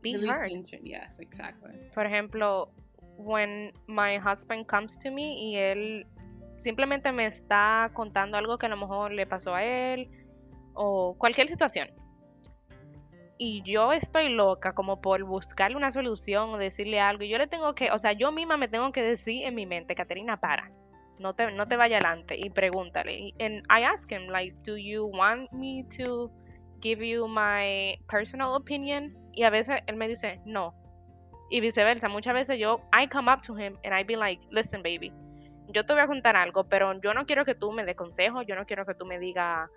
be 0.00 0.12
heard. 0.12 0.50
Yes, 0.82 1.18
exactly. 1.18 1.72
Por 1.94 2.06
ejemplo, 2.06 2.70
when 3.18 3.70
my 3.86 4.16
husband 4.16 4.66
comes 4.66 4.98
to 4.98 5.10
me 5.10 5.38
y 5.38 5.56
él 5.56 6.06
simplemente 6.62 7.12
me 7.12 7.26
está 7.26 7.90
contando 7.92 8.38
algo 8.38 8.56
que 8.56 8.66
a 8.66 8.68
lo 8.70 8.76
mejor 8.76 9.12
le 9.12 9.26
pasó 9.26 9.54
a 9.54 9.62
él 9.62 10.08
o 10.74 11.14
cualquier 11.18 11.48
situación 11.48 11.88
y 13.38 13.62
yo 13.62 13.92
estoy 13.92 14.28
loca 14.30 14.72
como 14.72 15.00
por 15.00 15.22
buscarle 15.22 15.76
una 15.76 15.92
solución 15.92 16.50
o 16.50 16.58
decirle 16.58 17.00
algo. 17.00 17.22
Y 17.22 17.28
yo 17.28 17.38
le 17.38 17.46
tengo 17.46 17.74
que, 17.74 17.90
o 17.92 17.98
sea, 17.98 18.12
yo 18.12 18.32
misma 18.32 18.56
me 18.56 18.68
tengo 18.68 18.90
que 18.92 19.02
decir 19.02 19.46
en 19.46 19.54
mi 19.54 19.64
mente, 19.64 19.94
Caterina, 19.94 20.38
para. 20.40 20.70
No 21.20 21.34
te, 21.34 21.50
no 21.52 21.66
te 21.66 21.76
vaya 21.76 21.96
adelante 21.96 22.36
y 22.36 22.50
pregúntale. 22.50 23.32
And 23.40 23.62
I 23.70 23.84
ask 23.84 24.10
him, 24.10 24.28
like, 24.28 24.56
do 24.64 24.76
you 24.76 25.06
want 25.06 25.50
me 25.52 25.84
to 25.96 26.30
give 26.80 27.04
you 27.04 27.26
my 27.26 27.98
personal 28.08 28.54
opinion? 28.54 29.16
Y 29.32 29.44
a 29.44 29.50
veces 29.50 29.82
él 29.86 29.96
me 29.96 30.08
dice, 30.08 30.40
no. 30.44 30.74
Y 31.50 31.60
viceversa, 31.60 32.08
muchas 32.08 32.34
veces 32.34 32.58
yo, 32.58 32.82
I 32.92 33.08
come 33.08 33.32
up 33.32 33.40
to 33.42 33.56
him 33.58 33.78
and 33.84 33.94
I 33.94 34.04
be 34.04 34.16
like, 34.16 34.42
listen, 34.50 34.82
baby, 34.82 35.12
yo 35.68 35.84
te 35.84 35.92
voy 35.92 36.02
a 36.02 36.06
contar 36.06 36.36
algo, 36.36 36.64
pero 36.64 36.98
yo 37.00 37.14
no 37.14 37.24
quiero 37.24 37.44
que 37.44 37.54
tú 37.54 37.72
me 37.72 37.84
dé 37.84 37.94
consejo, 37.94 38.42
yo 38.42 38.54
no 38.54 38.66
quiero 38.66 38.84
que 38.84 38.94
tú 38.94 39.06
me 39.06 39.18
diga 39.18 39.70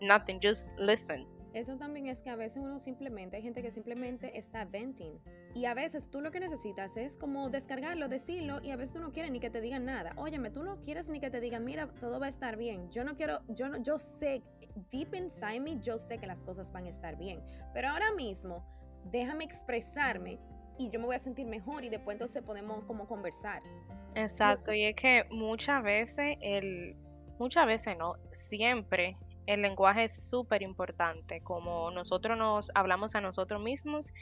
nothing, 0.00 0.40
just 0.42 0.70
listen 0.78 1.26
eso 1.54 1.76
también 1.76 2.08
es 2.08 2.20
que 2.20 2.30
a 2.30 2.36
veces 2.36 2.60
uno 2.60 2.80
simplemente, 2.80 3.36
hay 3.36 3.42
gente 3.42 3.62
que 3.62 3.70
simplemente 3.70 4.36
está 4.36 4.64
venting. 4.64 5.20
Y 5.54 5.66
a 5.66 5.74
veces 5.74 6.10
tú 6.10 6.20
lo 6.20 6.32
que 6.32 6.40
necesitas 6.40 6.96
es 6.96 7.16
como 7.16 7.48
descargarlo, 7.48 8.08
decirlo, 8.08 8.60
y 8.60 8.72
a 8.72 8.76
veces 8.76 8.92
tú 8.92 8.98
no 8.98 9.12
quieres 9.12 9.30
ni 9.30 9.38
que 9.38 9.50
te 9.50 9.60
digan 9.60 9.84
nada. 9.84 10.12
Óyeme, 10.16 10.50
tú 10.50 10.64
no 10.64 10.80
quieres 10.82 11.08
ni 11.08 11.20
que 11.20 11.30
te 11.30 11.40
digan, 11.40 11.64
mira, 11.64 11.86
todo 12.00 12.18
va 12.18 12.26
a 12.26 12.28
estar 12.28 12.56
bien. 12.56 12.90
Yo 12.90 13.04
no 13.04 13.14
quiero, 13.14 13.40
yo 13.48 13.68
no, 13.68 13.80
yo 13.80 14.00
sé, 14.00 14.42
deep 14.90 15.14
inside 15.14 15.60
me, 15.60 15.80
yo 15.80 15.96
sé 15.98 16.18
que 16.18 16.26
las 16.26 16.42
cosas 16.42 16.72
van 16.72 16.86
a 16.86 16.88
estar 16.88 17.16
bien. 17.16 17.40
Pero 17.72 17.88
ahora 17.88 18.12
mismo, 18.12 18.66
déjame 19.12 19.44
expresarme 19.44 20.40
y 20.78 20.90
yo 20.90 20.98
me 20.98 21.06
voy 21.06 21.16
a 21.16 21.18
sentir 21.18 21.46
mejor 21.46 21.84
y 21.84 21.88
después 21.88 22.14
entonces 22.14 22.42
podemos 22.42 22.84
como 22.84 23.06
conversar. 23.06 23.62
Exacto, 24.14 24.72
y 24.72 24.84
es 24.84 24.94
que 24.94 25.26
muchas 25.30 25.82
veces 25.82 26.36
el, 26.40 26.96
muchas 27.38 27.66
veces 27.66 27.96
no, 27.96 28.16
siempre 28.32 29.16
el 29.46 29.62
lenguaje 29.62 30.04
es 30.04 30.28
súper 30.28 30.62
importante, 30.62 31.40
como 31.40 31.90
nosotros 31.90 32.38
nos 32.38 32.70
hablamos 32.74 33.14
a 33.14 33.20
nosotros 33.20 33.60
mismos 33.62 34.12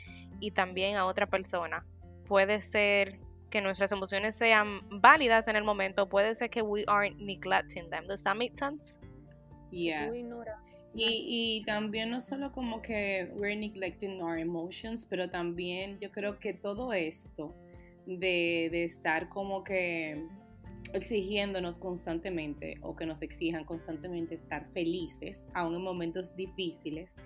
y 0.40 0.50
también 0.50 0.96
a 0.96 1.06
otra 1.06 1.26
persona. 1.26 1.84
Puede 2.26 2.60
ser 2.60 3.20
que 3.50 3.60
nuestras 3.60 3.92
emociones 3.92 4.34
sean 4.34 4.80
válidas 4.90 5.46
en 5.46 5.56
el 5.56 5.64
momento, 5.64 6.08
puede 6.08 6.34
ser 6.34 6.50
que 6.50 6.62
we 6.62 6.84
are 6.88 7.10
neglecting 7.10 7.88
them. 7.90 8.06
Does 8.06 8.24
that 8.24 8.34
make 8.34 8.56
sense? 8.56 8.98
Yeah. 9.70 10.10
Y, 10.94 11.60
y, 11.60 11.64
también 11.64 12.10
no 12.10 12.20
solo 12.20 12.52
como 12.52 12.82
que 12.82 13.32
we're 13.34 13.56
neglecting 13.56 14.20
our 14.20 14.38
emotions, 14.38 15.06
pero 15.06 15.30
también 15.30 15.98
yo 15.98 16.10
creo 16.10 16.38
que 16.38 16.52
todo 16.52 16.92
esto 16.92 17.54
de, 18.04 18.68
de 18.70 18.84
estar 18.84 19.30
como 19.30 19.64
que 19.64 20.22
exigiéndonos 20.92 21.78
constantemente 21.78 22.76
o 22.82 22.94
que 22.94 23.06
nos 23.06 23.22
exijan 23.22 23.64
constantemente 23.64 24.34
estar 24.34 24.66
felices, 24.72 25.46
aún 25.54 25.74
en 25.74 25.82
momentos 25.82 26.36
difíciles, 26.36 27.16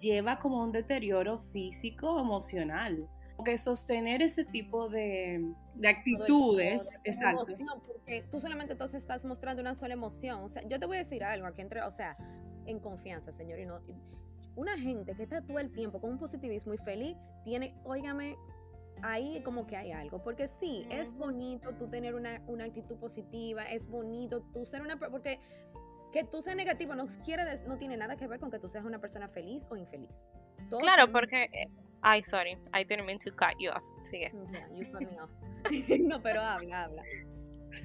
lleva 0.00 0.38
como 0.38 0.62
un 0.62 0.72
deterioro 0.72 1.38
físico, 1.52 2.18
emocional. 2.18 3.08
Porque 3.36 3.58
sostener 3.58 4.22
ese 4.22 4.44
tipo 4.44 4.88
de, 4.88 5.52
actitudes, 5.84 6.96
exacto. 7.02 7.46
porque 7.86 8.24
tú 8.30 8.40
solamente 8.40 8.74
entonces 8.74 9.02
estás 9.02 9.24
mostrando 9.24 9.62
una 9.62 9.74
sola 9.74 9.94
emoción. 9.94 10.44
O 10.44 10.48
sea, 10.48 10.62
yo 10.68 10.78
te 10.78 10.86
voy 10.86 10.98
a 10.98 11.00
decir 11.00 11.24
algo 11.24 11.46
aquí 11.46 11.62
entre, 11.62 11.82
o 11.82 11.90
sea, 11.90 12.16
en 12.66 12.78
confianza, 12.80 13.32
señor, 13.32 13.58
y 13.58 13.66
no, 13.66 13.80
una 14.56 14.78
gente 14.78 15.14
que 15.14 15.22
está 15.22 15.40
todo 15.42 15.58
el 15.58 15.72
tiempo 15.72 16.00
con 16.00 16.10
un 16.10 16.18
positivismo 16.18 16.74
y 16.74 16.78
feliz, 16.78 17.16
tiene, 17.44 17.74
óigame, 17.84 18.36
ahí 19.02 19.42
como 19.42 19.66
que 19.66 19.76
hay 19.76 19.92
algo, 19.92 20.22
porque 20.22 20.48
sí, 20.48 20.86
es 20.90 21.14
bonito 21.14 21.74
tú 21.74 21.88
tener 21.88 22.14
una, 22.14 22.42
una 22.46 22.64
actitud 22.64 22.96
positiva, 22.96 23.64
es 23.64 23.88
bonito 23.88 24.42
tú 24.52 24.66
ser 24.66 24.82
una, 24.82 24.98
porque 24.98 25.40
que 26.12 26.24
tú 26.24 26.42
seas 26.42 26.56
negativo 26.56 26.94
no, 26.94 27.06
quiere, 27.24 27.44
no 27.66 27.78
tiene 27.78 27.96
nada 27.96 28.16
que 28.16 28.26
ver 28.26 28.38
con 28.38 28.50
que 28.50 28.58
tú 28.58 28.68
seas 28.68 28.84
una 28.84 28.98
persona 28.98 29.28
feliz 29.28 29.66
o 29.70 29.76
infeliz. 29.76 30.28
claro, 30.78 31.10
porque... 31.10 31.44
Eh, 31.44 31.68
ay, 32.02 32.22
sorry, 32.22 32.58
I 32.74 32.84
didn't 32.84 33.06
mean 33.06 33.18
to 33.20 33.30
cut 33.30 33.54
you 33.58 33.70
off. 33.70 33.82
Sigue. 34.02 34.30
you 34.74 34.84
cut 34.92 35.00
me 35.00 35.18
off. 35.18 35.30
no, 36.04 36.20
pero 36.20 36.42
habla, 36.42 36.84
habla. 36.84 37.02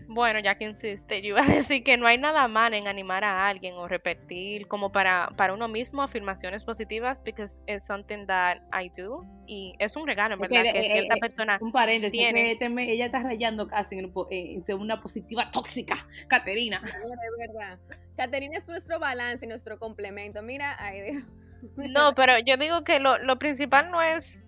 Bueno, 0.07 0.39
ya 0.39 0.55
que 0.55 0.65
insiste, 0.65 1.21
yo 1.21 1.29
iba 1.29 1.41
a 1.41 1.45
decir 1.47 1.83
que 1.83 1.97
no 1.97 2.07
hay 2.07 2.17
nada 2.17 2.47
mal 2.47 2.73
en 2.73 2.87
animar 2.87 3.23
a 3.23 3.47
alguien 3.47 3.75
o 3.75 3.87
repetir 3.87 4.67
como 4.67 4.91
para, 4.91 5.29
para 5.35 5.53
uno 5.53 5.67
mismo 5.67 6.01
afirmaciones 6.01 6.63
positivas, 6.63 7.23
because 7.23 7.59
it's 7.67 7.85
something 7.85 8.25
that 8.25 8.57
I 8.73 8.89
do 8.89 9.25
y 9.45 9.75
es 9.79 9.95
un 9.95 10.05
regalo, 10.07 10.35
en 10.35 10.41
verdad, 10.41 10.63
que, 10.71 10.83
cierta 10.83 11.15
eh, 11.15 11.19
persona 11.19 11.57
Un 11.61 11.71
paréntesis, 11.71 12.19
que 12.19 12.51
este 12.51 12.65
ella 12.65 13.05
está 13.05 13.19
rayando 13.19 13.67
casi 13.67 13.97
en, 13.97 14.11
una 14.79 15.01
positiva 15.01 15.49
tóxica, 15.51 16.07
Caterina. 16.27 16.81
Es 16.83 17.47
verdad. 17.47 17.79
Caterina 18.17 18.57
es 18.57 18.67
nuestro 18.67 18.99
balance 18.99 19.45
y 19.45 19.49
nuestro 19.49 19.79
complemento. 19.79 20.41
Mira, 20.41 20.75
ay 20.79 21.01
Dios. 21.01 21.23
No, 21.77 22.13
pero 22.15 22.33
yo 22.45 22.57
digo 22.57 22.83
que 22.83 22.99
lo, 22.99 23.17
lo 23.19 23.39
principal 23.39 23.89
no 23.91 24.01
es... 24.01 24.43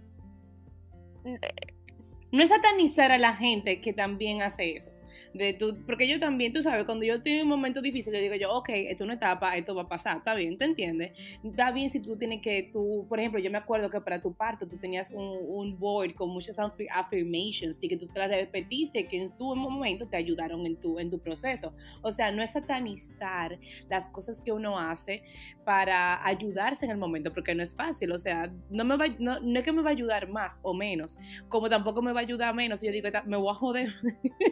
No 2.32 2.44
es 2.44 2.50
satanizar 2.50 3.12
a 3.12 3.18
la 3.18 3.36
gente 3.36 3.82
que 3.82 3.94
también 3.94 4.42
hace 4.42 4.76
eso 4.76 4.92
de 5.34 5.54
tú, 5.54 5.78
porque 5.86 6.08
yo 6.08 6.20
también, 6.20 6.54
tú 6.54 6.62
sabes, 6.62 6.86
cuando 6.86 7.06
yo 7.06 7.16
estoy 7.16 7.42
un 7.42 7.48
momento 7.48 7.82
difícil, 7.82 8.14
le 8.14 8.22
digo 8.22 8.36
yo, 8.36 8.52
ok, 8.54 8.70
esto 8.70 9.04
es 9.04 9.06
una 9.06 9.14
etapa, 9.16 9.56
esto 9.58 9.76
va 9.76 9.84
a 9.84 9.88
pasar, 9.88 10.18
está 10.18 10.34
bien, 10.34 10.58
¿te 10.58 10.66
entiendes? 10.66 11.12
Está 11.44 11.72
bien 11.72 11.90
si 11.90 12.00
tú 12.00 12.18
tienes 12.18 12.42
que, 12.42 12.70
tú, 12.72 13.06
por 13.08 13.20
ejemplo, 13.20 13.40
yo 13.40 13.52
me 13.52 13.58
acuerdo 13.58 13.90
que 13.90 14.02
para 14.02 14.22
tu 14.22 14.34
parto 14.34 14.68
tú 14.68 14.78
tenías 14.78 15.12
un, 15.12 15.38
un 15.48 15.78
board 15.78 16.14
con 16.14 16.30
muchas 16.30 16.58
affirmations 16.60 17.80
y 17.82 17.88
que 17.88 17.98
tú 17.98 18.08
te 18.08 18.20
las 18.20 18.30
repetiste, 18.30 19.08
que 19.08 19.18
en 19.18 19.36
tu 19.38 19.56
momento 19.56 20.08
te 20.08 20.18
ayudaron 20.18 20.66
en 20.66 20.76
tu, 20.78 21.00
en 21.00 21.10
tu 21.10 21.20
proceso. 21.20 21.74
O 22.02 22.12
sea, 22.12 22.32
no 22.32 22.42
es 22.42 22.52
satanizar 22.52 23.60
las 23.90 24.10
cosas 24.10 24.42
que 24.42 24.52
uno 24.52 24.80
hace 24.80 25.24
para 25.64 26.26
ayudarse 26.26 26.86
en 26.86 26.92
el 26.92 26.98
momento, 26.98 27.32
porque 27.32 27.54
no 27.54 27.64
es 27.64 27.76
fácil, 27.76 28.12
o 28.12 28.18
sea, 28.18 28.52
no, 28.70 28.84
me 28.84 28.98
va, 28.98 29.06
no, 29.20 29.40
no 29.40 29.60
es 29.60 29.66
que 29.66 29.72
me 29.72 29.82
va 29.82 29.90
a 29.90 29.94
ayudar 29.94 30.28
más 30.28 30.60
o 30.64 30.74
menos, 30.74 31.20
como 31.48 31.70
tampoco 31.70 32.02
me 32.02 32.12
va 32.12 32.22
a 32.22 32.24
ayudar 32.24 32.54
menos, 32.56 32.82
yo 32.82 32.92
digo, 32.92 33.10
me 33.26 33.38
voy 33.38 33.50
a 33.50 33.54
joder. 33.54 33.90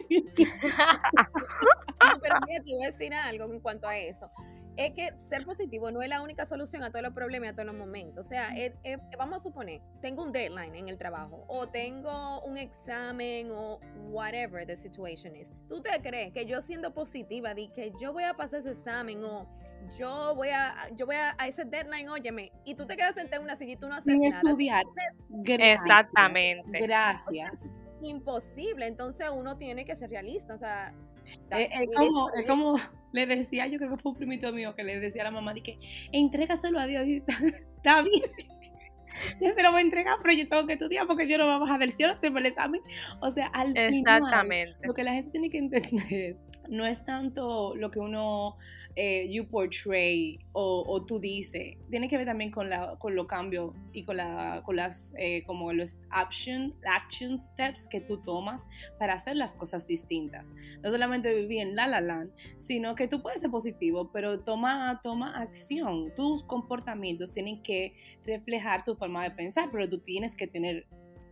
pero 2.22 2.36
mira, 2.46 2.62
te 2.64 2.72
voy 2.72 2.82
a 2.84 2.86
decir 2.86 3.14
algo 3.14 3.52
en 3.52 3.60
cuanto 3.60 3.88
a 3.88 3.96
eso. 3.96 4.30
Es 4.76 4.92
que 4.92 5.12
ser 5.18 5.44
positivo 5.44 5.90
no 5.90 6.02
es 6.02 6.08
la 6.08 6.22
única 6.22 6.46
solución 6.46 6.84
a 6.84 6.90
todos 6.90 7.02
los 7.02 7.12
problemas 7.12 7.48
y 7.48 7.50
a 7.50 7.52
todos 7.52 7.66
los 7.66 7.74
momentos. 7.74 8.24
O 8.24 8.28
sea, 8.28 8.54
vamos 9.18 9.40
a 9.40 9.42
suponer, 9.42 9.80
tengo 10.00 10.22
un 10.22 10.30
deadline 10.30 10.76
en 10.76 10.88
el 10.88 10.96
trabajo 10.96 11.44
o 11.48 11.68
tengo 11.68 12.40
un 12.42 12.56
examen 12.56 13.50
o 13.50 13.80
whatever 14.10 14.64
the 14.64 14.76
situation 14.76 15.34
is. 15.34 15.50
¿Tú 15.68 15.82
te 15.82 15.90
crees 16.00 16.32
que 16.32 16.46
yo 16.46 16.60
siendo 16.60 16.94
positiva, 16.94 17.54
di 17.54 17.68
que 17.70 17.92
yo 18.00 18.12
voy 18.12 18.22
a 18.22 18.34
pasar 18.34 18.60
ese 18.60 18.70
examen 18.70 19.24
o 19.24 19.48
yo 19.98 20.34
voy 20.36 20.50
a, 20.50 20.88
yo 20.94 21.06
voy 21.06 21.16
a, 21.16 21.34
ese 21.44 21.64
deadline, 21.64 22.08
óyeme, 22.08 22.52
y 22.64 22.76
tú 22.76 22.86
te 22.86 22.96
quedas 22.96 23.16
sentada 23.16 23.38
en 23.38 23.44
una 23.44 23.56
silla 23.56 23.72
y 23.72 23.76
tú 23.76 23.88
no 23.88 23.96
haces 23.96 24.12
Sin 24.12 24.30
nada. 24.30 24.40
estudiar. 24.40 24.84
Exactamente. 25.44 26.86
Gracias 26.86 27.68
imposible. 28.02 28.86
Entonces 28.86 29.28
uno 29.32 29.56
tiene 29.56 29.84
que 29.84 29.96
ser 29.96 30.10
realista. 30.10 30.54
O 30.54 30.58
sea, 30.58 30.94
eh, 31.50 31.68
es, 31.72 31.88
como, 31.96 32.30
es 32.34 32.46
como 32.46 32.74
le 33.12 33.26
decía, 33.26 33.66
yo 33.66 33.78
creo 33.78 33.90
que 33.90 33.96
fue 33.96 34.12
un 34.12 34.18
primito 34.18 34.52
mío 34.52 34.74
que 34.74 34.84
le 34.84 34.98
decía 34.98 35.22
a 35.22 35.26
la 35.26 35.30
mamá, 35.30 35.54
de 35.54 35.62
que 35.62 35.78
entrégaselo 36.12 36.78
a 36.78 36.86
Dios 36.86 37.06
y 37.06 37.22
está, 37.76 38.02
bien. 38.02 38.22
Yo 39.40 39.50
se 39.50 39.62
lo 39.62 39.72
voy 39.72 39.80
a 39.80 39.82
entregar, 39.82 40.16
pero 40.22 40.32
yo 40.32 40.48
tengo 40.48 40.64
que 40.64 40.74
estudiar 40.74 41.04
porque 41.08 41.28
yo 41.28 41.38
no 41.38 41.46
voy 41.46 41.54
a 41.54 41.58
bajar 41.58 41.80
del 41.80 41.92
cielo 41.92 42.14
el 42.22 42.46
examen. 42.46 42.80
O 43.20 43.32
sea, 43.32 43.48
al 43.48 43.74
final, 43.74 44.22
lo 44.84 44.94
que 44.94 45.02
la 45.02 45.12
gente 45.12 45.32
tiene 45.32 45.50
que 45.50 45.58
entender 45.58 46.36
no 46.68 46.86
es 46.86 47.04
tanto 47.04 47.74
lo 47.74 47.90
que 47.90 47.98
uno, 47.98 48.56
eh, 48.96 49.26
you 49.30 49.46
portray 49.48 50.38
o, 50.52 51.04
tú 51.06 51.20
dices, 51.20 51.76
tiene 51.88 52.08
que 52.08 52.16
ver 52.16 52.26
también 52.26 52.50
con, 52.50 52.68
la, 52.68 52.96
con 52.98 53.14
los 53.14 53.26
cambios 53.26 53.72
y 53.92 54.04
con 54.04 54.16
las, 54.16 55.14
eh, 55.16 55.44
como 55.46 55.72
los 55.72 55.98
action, 56.10 56.74
action 56.84 57.38
steps 57.38 57.86
que 57.86 58.00
tú 58.00 58.18
tomas 58.18 58.68
para 58.98 59.14
hacer 59.14 59.36
las 59.36 59.54
cosas 59.54 59.86
distintas. 59.86 60.52
No 60.82 60.90
solamente 60.90 61.34
vivir 61.34 61.60
en 61.60 61.76
la 61.76 61.86
la 61.86 62.00
land, 62.00 62.30
sino 62.58 62.94
que 62.94 63.08
tú 63.08 63.22
puedes 63.22 63.40
ser 63.40 63.50
positivo, 63.50 64.10
pero 64.12 64.40
toma, 64.40 65.00
toma 65.02 65.40
acción. 65.40 66.12
Tus 66.14 66.42
comportamientos 66.42 67.32
tienen 67.32 67.62
que 67.62 67.94
reflejar 68.24 68.84
tu 68.84 68.94
forma 68.94 69.22
de 69.24 69.30
pensar, 69.30 69.68
pero 69.70 69.88
tú 69.88 69.98
tienes 69.98 70.34
que 70.34 70.46
tener 70.46 70.86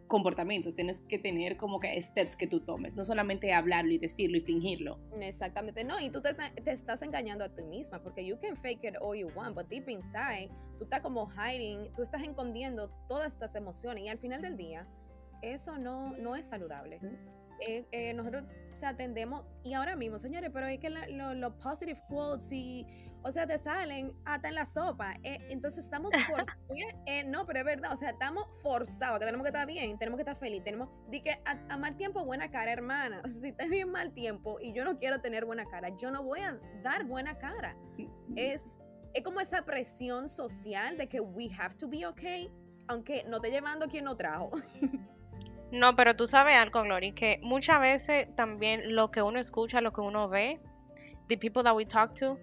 comportamientos, 0.07 0.75
tienes 0.75 1.01
que 1.03 1.19
tener 1.19 1.57
como 1.57 1.81
que 1.81 2.01
steps 2.01 2.37
que 2.37 2.47
tú 2.47 2.61
tomes, 2.61 2.95
no 2.95 3.05
solamente 3.05 3.53
hablarlo 3.53 3.93
y 3.93 3.99
decirlo 3.99 4.37
y 4.37 4.41
fingirlo. 4.41 4.99
Exactamente, 5.21 5.85
no, 5.85 6.01
y 6.01 6.11
tú 6.11 6.21
te, 6.21 6.35
te, 6.35 6.71
estás 6.71 7.03
engañando 7.03 7.45
a 7.45 7.49
ti 7.49 7.63
misma, 7.63 8.03
porque 8.03 8.25
you 8.25 8.39
can 8.41 8.57
fake 8.57 8.85
it 8.85 8.95
all 9.01 9.17
you 9.17 9.29
want, 9.35 9.55
but 9.55 9.69
deep 9.69 9.89
inside, 9.89 10.51
tú 10.79 10.85
estás 10.85 11.01
como 11.01 11.29
hiding, 11.31 11.93
tú 11.95 12.03
estás 12.03 12.23
escondiendo 12.23 12.91
todas 13.09 13.33
estas 13.33 13.55
emociones 13.55 14.05
y 14.05 14.09
al 14.09 14.19
final 14.19 14.43
del 14.43 14.57
día, 14.57 14.87
eso 15.43 15.79
no, 15.79 16.17
no 16.17 16.37
es 16.37 16.47
saludable. 16.47 17.01
Eh, 17.61 17.87
eh, 17.91 18.13
nosotros 18.15 18.45
o 18.77 18.79
sea, 18.79 18.91
atendemos, 18.91 19.47
y 19.65 19.73
ahora 19.73 19.97
mismo, 19.97 20.19
señores, 20.19 20.51
pero 20.53 20.67
es 20.67 20.79
que 20.79 20.91
los 20.91 21.53
positive 21.55 21.99
quotes 22.09 22.53
y, 22.53 22.87
o 23.23 23.33
sea, 23.33 23.47
te 23.47 23.59
salen 23.59 24.13
hasta 24.27 24.49
en 24.49 24.55
la 24.55 24.67
sopa. 24.67 25.15
Eh, 25.23 25.39
entonces 25.49 25.85
estamos 25.85 26.13
forzados, 26.29 26.55
eh, 27.07 27.25
no, 27.25 27.47
pero 27.47 27.61
es 27.61 27.65
verdad, 27.65 27.93
o 27.93 27.97
sea, 27.97 28.11
estamos 28.11 28.45
forzados, 28.63 29.19
que 29.19 29.25
tenemos 29.25 29.45
que 29.45 29.49
estar 29.49 29.67
bien, 29.67 29.99
tenemos 29.99 30.19
que 30.19 30.23
estar 30.23 30.37
feliz, 30.37 30.63
tenemos, 30.63 30.91
di 31.09 31.23
que 31.23 31.41
a, 31.47 31.77
mal 31.79 31.97
tiempo, 31.97 32.23
buena 32.25 32.51
cara, 32.51 32.73
hermana. 32.73 33.23
Si 33.47 33.53
te 33.53 33.69
bien 33.69 33.91
mal 33.91 34.13
tiempo 34.13 34.59
y 34.61 34.73
yo 34.73 34.85
no 34.85 34.99
quiero 34.99 35.21
tener 35.21 35.45
buena 35.45 35.65
cara, 35.67 35.89
yo 35.97 36.11
no 36.11 36.23
voy 36.23 36.41
a 36.41 36.59
dar 36.83 37.05
buena 37.05 37.39
cara. 37.39 37.77
Es, 38.35 38.79
es 39.15 39.23
como 39.23 39.41
esa 39.41 39.65
presión 39.65 40.29
social 40.29 40.99
de 40.99 41.09
que 41.09 41.21
we 41.21 41.49
have 41.59 41.77
to 41.77 41.89
be 41.89 42.07
okay, 42.07 42.53
aunque 42.89 43.25
no 43.25 43.41
te 43.41 43.51
llevando 43.51 43.89
quien 43.89 44.05
no 44.05 44.17
trajo. 44.17 44.51
No, 45.73 45.97
pero 45.97 46.15
tú 46.15 46.27
sabes 46.29 46.55
algo, 46.57 46.83
Glory, 46.83 47.13
que 47.13 47.41
muchas 47.43 47.81
veces 47.81 48.29
también 48.37 48.95
lo 48.95 49.11
que 49.11 49.23
uno 49.23 49.39
escucha, 49.41 49.81
lo 49.81 49.93
que 49.93 50.01
uno 50.01 50.29
ve, 50.29 50.61
the 51.29 51.37
people 51.37 51.63
that 51.63 51.75
we 51.75 51.85
talk 51.85 52.15
to, 52.15 52.39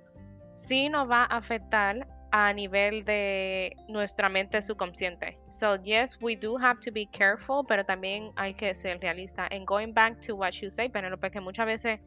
sí 0.56 0.90
nos 0.90 1.10
va 1.10 1.24
a 1.24 1.38
afectar 1.38 2.08
a 2.32 2.52
nivel 2.52 3.06
de 3.06 3.76
nuestra 3.88 4.28
mente 4.28 4.62
subconsciente. 4.62 5.38
So 5.50 5.76
yes, 5.84 6.18
we 6.20 6.36
do 6.36 6.58
have 6.58 6.80
to 6.80 6.92
be 6.92 7.06
careful, 7.06 7.64
pero 7.64 7.86
también 7.86 8.32
hay 8.36 8.56
que 8.56 8.74
ser 8.74 9.00
realista. 9.00 9.48
And 9.52 9.68
going 9.68 9.94
back 9.94 10.20
to 10.22 10.36
what 10.36 10.54
you 10.62 10.70
say, 10.72 10.90
Penelope, 10.90 11.30
que 11.30 11.40
muchas 11.40 11.68
veces 11.68 12.00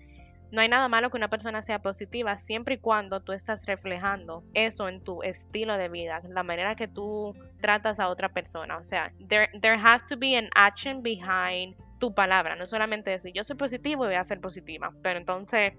no 0.53 0.61
hay 0.61 0.69
nada 0.69 0.89
malo 0.89 1.11
que 1.11 1.17
una 1.17 1.29
persona 1.29 1.61
sea 1.63 1.81
positiva 1.81 2.37
siempre 2.39 2.77
y 2.77 2.79
cuando 2.79 3.21
tú 3.21 3.33
estás 3.33 3.67
reflejando 3.67 4.45
eso 4.55 4.89
en 4.89 5.03
tu 5.03 5.23
estilo 5.23 5.77
de 5.77 5.89
vida, 5.89 6.21
la 6.29 6.43
manera 6.43 6.77
que 6.77 6.89
tú 6.89 7.35
tratas 7.61 7.99
a 7.99 8.09
otra 8.09 8.29
persona. 8.29 8.77
O 8.77 8.85
sea, 8.85 9.13
there, 9.29 9.51
there 9.61 9.77
has 9.77 10.05
to 10.07 10.17
be 10.17 10.37
an 10.37 10.49
action 10.55 11.03
behind 11.03 11.75
tu 11.99 12.15
palabra, 12.15 12.57
no 12.57 12.69
solamente 12.69 13.11
decir 13.11 13.33
yo 13.35 13.43
soy 13.43 13.57
positivo 13.57 14.05
y 14.05 14.09
voy 14.09 14.17
a 14.17 14.25
ser 14.25 14.41
positiva, 14.41 14.93
pero 15.03 15.19
entonces 15.19 15.73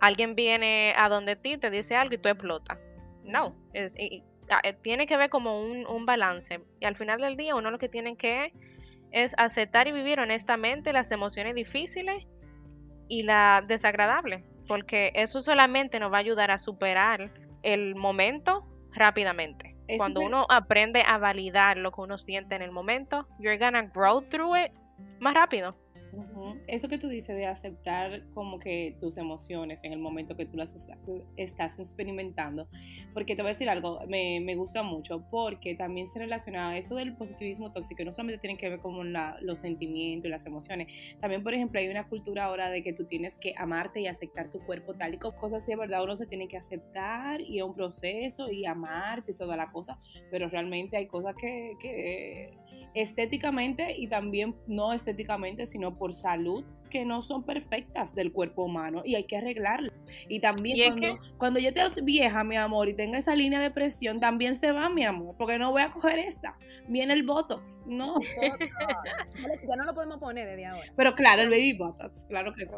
alguien 0.00 0.34
viene 0.34 0.94
a 0.96 1.08
donde 1.08 1.34
ti, 1.36 1.56
te 1.56 1.70
dice 1.70 1.96
algo 1.96 2.14
y 2.14 2.18
tú 2.18 2.28
explotas. 2.28 2.78
No, 3.24 3.56
ah, 4.50 4.60
eh, 4.62 4.72
tiene 4.82 5.06
que 5.06 5.16
ver 5.16 5.30
como 5.30 5.60
un, 5.60 5.86
un 5.86 6.06
balance. 6.06 6.60
Y 6.80 6.84
al 6.84 6.96
final 6.96 7.20
del 7.20 7.36
día 7.36 7.54
uno 7.54 7.70
lo 7.70 7.78
que 7.78 7.88
tiene 7.88 8.16
que 8.16 8.52
es 9.12 9.34
aceptar 9.38 9.88
y 9.88 9.92
vivir 9.92 10.20
honestamente 10.20 10.92
las 10.92 11.10
emociones 11.10 11.54
difíciles 11.54 12.26
y 13.10 13.24
la 13.24 13.62
desagradable, 13.66 14.44
porque 14.68 15.10
eso 15.14 15.42
solamente 15.42 15.98
nos 15.98 16.12
va 16.12 16.18
a 16.18 16.20
ayudar 16.20 16.50
a 16.50 16.58
superar 16.58 17.30
el 17.62 17.96
momento 17.96 18.64
rápidamente. 18.94 19.76
Cuando 19.98 20.20
uno 20.20 20.46
aprende 20.48 21.02
a 21.04 21.18
validar 21.18 21.76
lo 21.76 21.90
que 21.90 22.00
uno 22.00 22.16
siente 22.16 22.54
en 22.54 22.62
el 22.62 22.70
momento, 22.70 23.26
you're 23.40 23.58
gonna 23.58 23.82
grow 23.82 24.22
through 24.22 24.56
it 24.56 24.72
más 25.18 25.34
rápido. 25.34 25.74
Eso 26.66 26.88
que 26.88 26.98
tú 26.98 27.08
dices 27.08 27.36
de 27.36 27.46
aceptar 27.46 28.22
como 28.34 28.58
que 28.58 28.96
tus 29.00 29.16
emociones 29.16 29.84
en 29.84 29.92
el 29.92 29.98
momento 29.98 30.36
que 30.36 30.46
tú 30.46 30.56
las 30.56 30.74
estás 31.36 31.78
experimentando, 31.78 32.68
porque 33.14 33.36
te 33.36 33.42
voy 33.42 33.50
a 33.50 33.52
decir 33.52 33.68
algo, 33.68 34.00
me, 34.08 34.40
me 34.40 34.54
gusta 34.54 34.82
mucho, 34.82 35.24
porque 35.30 35.74
también 35.74 36.06
se 36.06 36.18
relaciona 36.18 36.70
a 36.70 36.76
eso 36.76 36.94
del 36.94 37.14
positivismo 37.14 37.70
tóxico, 37.72 38.04
no 38.04 38.12
solamente 38.12 38.40
tiene 38.40 38.56
que 38.56 38.68
ver 38.68 38.80
con 38.80 39.12
los 39.40 39.58
sentimientos 39.58 40.26
y 40.26 40.30
las 40.30 40.46
emociones, 40.46 40.88
también 41.20 41.42
por 41.42 41.54
ejemplo 41.54 41.80
hay 41.80 41.88
una 41.88 42.08
cultura 42.08 42.44
ahora 42.44 42.70
de 42.70 42.82
que 42.82 42.92
tú 42.92 43.04
tienes 43.04 43.38
que 43.38 43.54
amarte 43.56 44.00
y 44.00 44.06
aceptar 44.06 44.50
tu 44.50 44.60
cuerpo 44.60 44.94
tal 44.94 45.14
y 45.14 45.18
como 45.18 45.36
cosas 45.36 45.62
así, 45.62 45.74
¿verdad? 45.74 46.02
Uno 46.02 46.16
se 46.16 46.26
tiene 46.26 46.48
que 46.48 46.56
aceptar 46.56 47.40
y 47.40 47.58
es 47.58 47.64
un 47.64 47.74
proceso 47.74 48.50
y 48.50 48.66
amarte 48.66 49.32
y 49.32 49.34
toda 49.34 49.56
la 49.56 49.70
cosa, 49.70 49.98
pero 50.30 50.48
realmente 50.48 50.96
hay 50.96 51.06
cosas 51.06 51.34
que, 51.36 51.72
que 51.80 52.50
estéticamente 52.94 53.94
y 53.96 54.08
también 54.08 54.56
no 54.66 54.92
estéticamente, 54.92 55.66
sino 55.66 55.96
por 56.00 56.14
salud 56.14 56.64
que 56.90 57.04
no 57.04 57.22
son 57.22 57.44
perfectas 57.44 58.14
del 58.14 58.32
cuerpo 58.32 58.64
humano 58.64 59.02
y 59.04 59.14
hay 59.14 59.24
que 59.24 59.36
arreglarlo. 59.36 59.92
Y 60.28 60.40
también 60.40 60.98
cuando, 60.98 61.18
cuando, 61.38 61.60
yo 61.60 61.68
esté 61.68 62.02
vieja, 62.02 62.42
mi 62.42 62.56
amor, 62.56 62.88
y 62.88 62.94
tenga 62.94 63.18
esa 63.18 63.36
línea 63.36 63.60
de 63.60 63.70
presión, 63.70 64.18
también 64.18 64.56
se 64.56 64.72
va, 64.72 64.88
mi 64.88 65.04
amor, 65.04 65.36
porque 65.38 65.56
no 65.56 65.70
voy 65.70 65.82
a 65.82 65.92
coger 65.92 66.18
esta. 66.18 66.56
Viene 66.88 67.14
el 67.14 67.22
Botox, 67.22 67.84
no. 67.86 68.16
ya 69.68 69.76
no 69.76 69.84
lo 69.84 69.94
podemos 69.94 70.18
poner 70.18 70.48
desde 70.48 70.66
ahora. 70.66 70.92
Pero 70.96 71.14
claro, 71.14 71.42
el 71.42 71.50
baby 71.50 71.74
Botox, 71.78 72.26
claro 72.28 72.52
que 72.54 72.66
sí. 72.66 72.76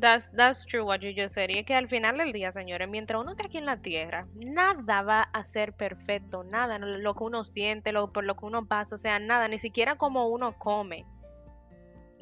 That's, 0.00 0.32
that's 0.32 0.66
true 0.66 0.82
what 0.82 1.00
you 1.00 1.12
just 1.16 1.34
said. 1.34 1.50
Y 1.50 1.58
es 1.58 1.64
que 1.64 1.74
al 1.74 1.86
final 1.86 2.18
del 2.18 2.32
día, 2.32 2.50
señores, 2.50 2.88
mientras 2.88 3.20
uno 3.20 3.32
está 3.32 3.44
aquí 3.46 3.58
en 3.58 3.66
la 3.66 3.76
tierra, 3.76 4.26
nada 4.34 5.02
va 5.02 5.22
a 5.22 5.44
ser 5.44 5.74
perfecto, 5.74 6.42
nada, 6.42 6.78
lo 6.78 7.14
que 7.14 7.24
uno 7.24 7.44
siente, 7.44 7.92
lo, 7.92 8.12
por 8.12 8.24
lo 8.24 8.34
que 8.34 8.44
uno 8.44 8.66
pasa, 8.66 8.96
o 8.96 8.98
sea, 8.98 9.20
nada, 9.20 9.46
ni 9.46 9.58
siquiera 9.58 9.96
como 9.96 10.26
uno 10.28 10.58
come 10.58 11.06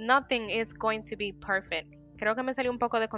nothing 0.00 0.50
is 0.50 0.72
going 0.72 1.02
to 1.04 1.16
be 1.16 1.32
perfect. 1.32 1.94
Creo 2.16 2.34
que 2.34 2.42
me 2.42 2.52
salió 2.52 2.70
un 2.70 2.78
poco 2.78 2.98
de, 2.98 3.08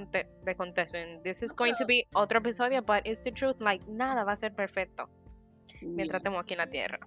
de 0.45 0.55
contexto. 0.55 0.99
this 1.25 1.43
is 1.43 1.53
going 1.53 1.75
to 1.75 1.85
be 1.87 2.07
otro 2.15 2.39
episodio, 2.39 2.83
but 2.83 3.03
it's 3.05 3.21
the 3.23 3.33
truth. 3.33 3.57
Like, 3.61 3.85
nada 3.89 4.25
va 4.25 4.33
a 4.33 4.37
ser 4.37 4.55
perfecto 4.55 5.09
mientras 5.81 6.21
estemos 6.21 6.45
aquí 6.45 6.55
en 6.55 6.59
la 6.59 6.69
tierra. 6.69 6.99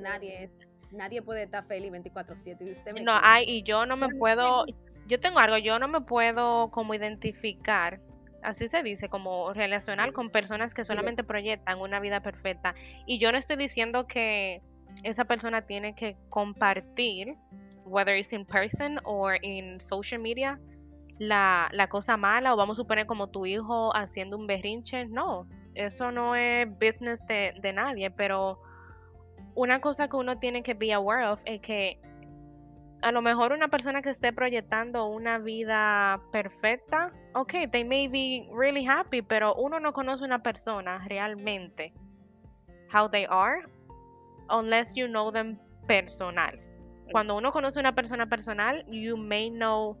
Nadie 0.00 0.42
es, 0.42 0.58
nadie 0.92 1.20
puede 1.20 1.42
estar 1.42 1.66
feliz 1.66 1.92
24/7 1.92 2.66
y 2.66 2.72
usted 2.72 2.94
No, 3.02 3.18
hay 3.22 3.44
y 3.46 3.62
yo 3.62 3.84
no 3.84 3.96
me 3.96 4.08
puedo, 4.08 4.64
yo 5.06 5.20
tengo 5.20 5.38
algo, 5.38 5.58
yo 5.58 5.78
no 5.78 5.88
me 5.88 6.00
puedo 6.00 6.70
como 6.70 6.94
identificar 6.94 8.00
así 8.42 8.68
se 8.68 8.82
dice, 8.82 9.08
como 9.08 9.52
relacionar 9.52 10.12
con 10.12 10.30
personas 10.30 10.74
que 10.74 10.84
solamente 10.84 11.24
proyectan 11.24 11.78
una 11.78 12.00
vida 12.00 12.20
perfecta. 12.20 12.74
Y 13.06 13.18
yo 13.18 13.32
no 13.32 13.38
estoy 13.38 13.56
diciendo 13.56 14.06
que 14.06 14.62
esa 15.02 15.24
persona 15.24 15.62
tiene 15.62 15.94
que 15.94 16.16
compartir 16.28 17.36
whether 17.90 18.14
it's 18.14 18.32
in 18.32 18.44
person 18.44 18.98
or 19.04 19.34
in 19.42 19.80
social 19.80 20.20
media, 20.20 20.58
la, 21.18 21.68
cosa 21.88 22.16
mala, 22.16 22.54
o 22.54 22.56
vamos 22.56 22.78
a 22.78 22.82
suponer 22.82 23.06
como 23.06 23.28
tu 23.28 23.44
hijo 23.44 23.90
haciendo 23.94 24.38
un 24.38 24.46
berrinche, 24.46 25.06
no, 25.06 25.46
eso 25.74 26.10
no 26.10 26.34
es 26.34 26.66
business 26.78 27.26
de, 27.26 27.52
de 27.60 27.72
nadie, 27.72 28.10
pero 28.10 28.60
una 29.54 29.80
cosa 29.80 30.08
que 30.08 30.16
uno 30.16 30.38
tiene 30.38 30.62
que 30.62 30.74
be 30.74 30.92
aware 30.92 31.26
of 31.26 31.42
es 31.44 31.60
que 31.60 32.00
a 33.02 33.12
lo 33.12 33.22
mejor 33.22 33.52
una 33.52 33.68
persona 33.68 34.02
que 34.02 34.10
esté 34.10 34.32
proyectando 34.32 35.06
una 35.06 35.38
vida 35.38 36.20
perfecta, 36.32 37.12
ok, 37.34 37.68
they 37.70 37.84
may 37.84 38.08
be 38.08 38.46
really 38.52 38.86
happy, 38.86 39.20
pero 39.20 39.54
uno 39.56 39.80
no 39.80 39.92
conoce 39.92 40.24
una 40.24 40.42
persona 40.42 41.04
realmente, 41.08 41.92
how 42.92 43.08
they 43.08 43.26
are, 43.28 43.64
unless 44.48 44.94
you 44.94 45.06
know 45.08 45.32
them 45.32 45.58
personal 45.86 46.69
cuando 47.10 47.36
uno 47.36 47.52
conoce 47.52 47.78
a 47.78 47.80
una 47.80 47.94
persona 47.94 48.26
personal, 48.26 48.84
you 48.90 49.16
may 49.16 49.50
know 49.50 49.96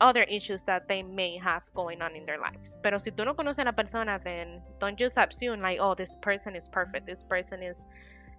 other 0.00 0.24
issues 0.28 0.62
that 0.64 0.86
they 0.86 1.02
may 1.02 1.38
have 1.38 1.62
going 1.74 2.00
on 2.02 2.14
in 2.14 2.24
their 2.24 2.38
lives. 2.38 2.76
Pero 2.82 2.98
si 2.98 3.10
tú 3.10 3.24
no 3.24 3.34
conoces 3.34 3.60
a 3.60 3.64
la 3.64 3.72
persona, 3.72 4.20
then 4.22 4.60
don't 4.78 4.98
just 4.98 5.18
assume 5.18 5.60
like, 5.60 5.80
oh, 5.80 5.94
this 5.94 6.16
person 6.16 6.54
is 6.54 6.68
perfect, 6.68 7.06
this 7.06 7.24
person 7.24 7.62
is 7.62 7.84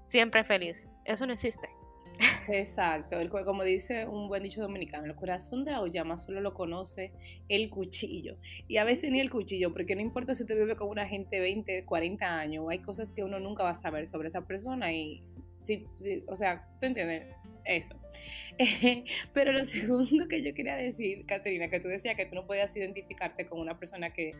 siempre 0.05 0.43
feliz. 0.43 0.85
Eso 1.05 1.25
no 1.25 1.33
existe. 1.33 1.67
Exacto, 2.49 3.17
el, 3.17 3.29
como 3.29 3.63
dice 3.63 4.05
un 4.05 4.27
buen 4.27 4.43
dicho 4.43 4.61
dominicano, 4.61 5.05
el 5.05 5.15
corazón 5.15 5.63
de 5.63 5.71
la 5.71 5.87
llama 5.87 6.17
solo 6.17 6.41
lo 6.41 6.53
conoce 6.53 7.13
el 7.47 7.69
cuchillo. 7.69 8.35
Y 8.67 8.77
a 8.77 8.83
veces 8.83 9.11
ni 9.11 9.19
el 9.21 9.29
cuchillo, 9.29 9.71
porque 9.71 9.95
no 9.95 10.01
importa 10.01 10.35
si 10.35 10.43
usted 10.43 10.57
vive 10.57 10.75
con 10.75 10.89
una 10.89 11.07
gente 11.07 11.39
20, 11.39 11.85
40 11.85 12.25
años, 12.25 12.65
hay 12.69 12.79
cosas 12.79 13.13
que 13.13 13.23
uno 13.23 13.39
nunca 13.39 13.63
va 13.63 13.69
a 13.69 13.75
saber 13.75 14.05
sobre 14.07 14.27
esa 14.27 14.41
persona 14.41 14.91
y, 14.91 15.23
si, 15.69 16.23
o 16.27 16.35
sea, 16.35 16.67
¿tú 16.79 16.87
entiendes? 16.87 17.27
eso. 17.69 17.95
pero 19.33 19.53
lo 19.53 19.63
segundo 19.63 20.27
que 20.27 20.41
yo 20.41 20.53
quería 20.53 20.75
decir, 20.75 21.25
Caterina, 21.25 21.69
que 21.69 21.79
tú 21.79 21.87
decías 21.87 22.15
que 22.15 22.25
tú 22.25 22.35
no 22.35 22.45
podías 22.45 22.75
identificarte 22.75 23.45
con 23.45 23.59
una 23.59 23.79
persona 23.79 24.11
que, 24.11 24.33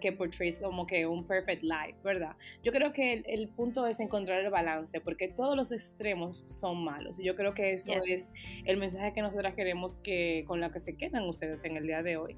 que 0.00 0.12
portrays 0.12 0.60
como 0.60 0.86
que 0.86 1.06
un 1.06 1.26
perfect 1.26 1.62
life, 1.62 1.96
¿verdad? 2.02 2.36
Yo 2.62 2.72
creo 2.72 2.92
que 2.92 3.24
el, 3.26 3.48
punto 3.48 3.86
es 3.86 4.00
encontrar 4.00 4.40
el 4.44 4.50
balance, 4.50 5.00
porque 5.00 5.28
todos 5.28 5.56
los 5.56 5.72
extremos 5.72 6.44
son 6.46 6.84
malos. 6.84 7.18
Y 7.18 7.24
yo 7.24 7.36
creo 7.36 7.54
que 7.54 7.72
eso 7.72 7.92
es 8.06 8.32
el 8.64 8.76
mensaje 8.76 9.12
que 9.12 9.22
nosotras 9.22 9.54
queremos 9.54 9.98
que 9.98 10.44
con 10.46 10.60
la 10.60 10.70
que 10.70 10.80
se 10.80 10.96
quedan 10.96 11.24
ustedes 11.24 11.64
en 11.64 11.76
el 11.76 11.86
día 11.86 12.02
de 12.02 12.16
hoy 12.16 12.36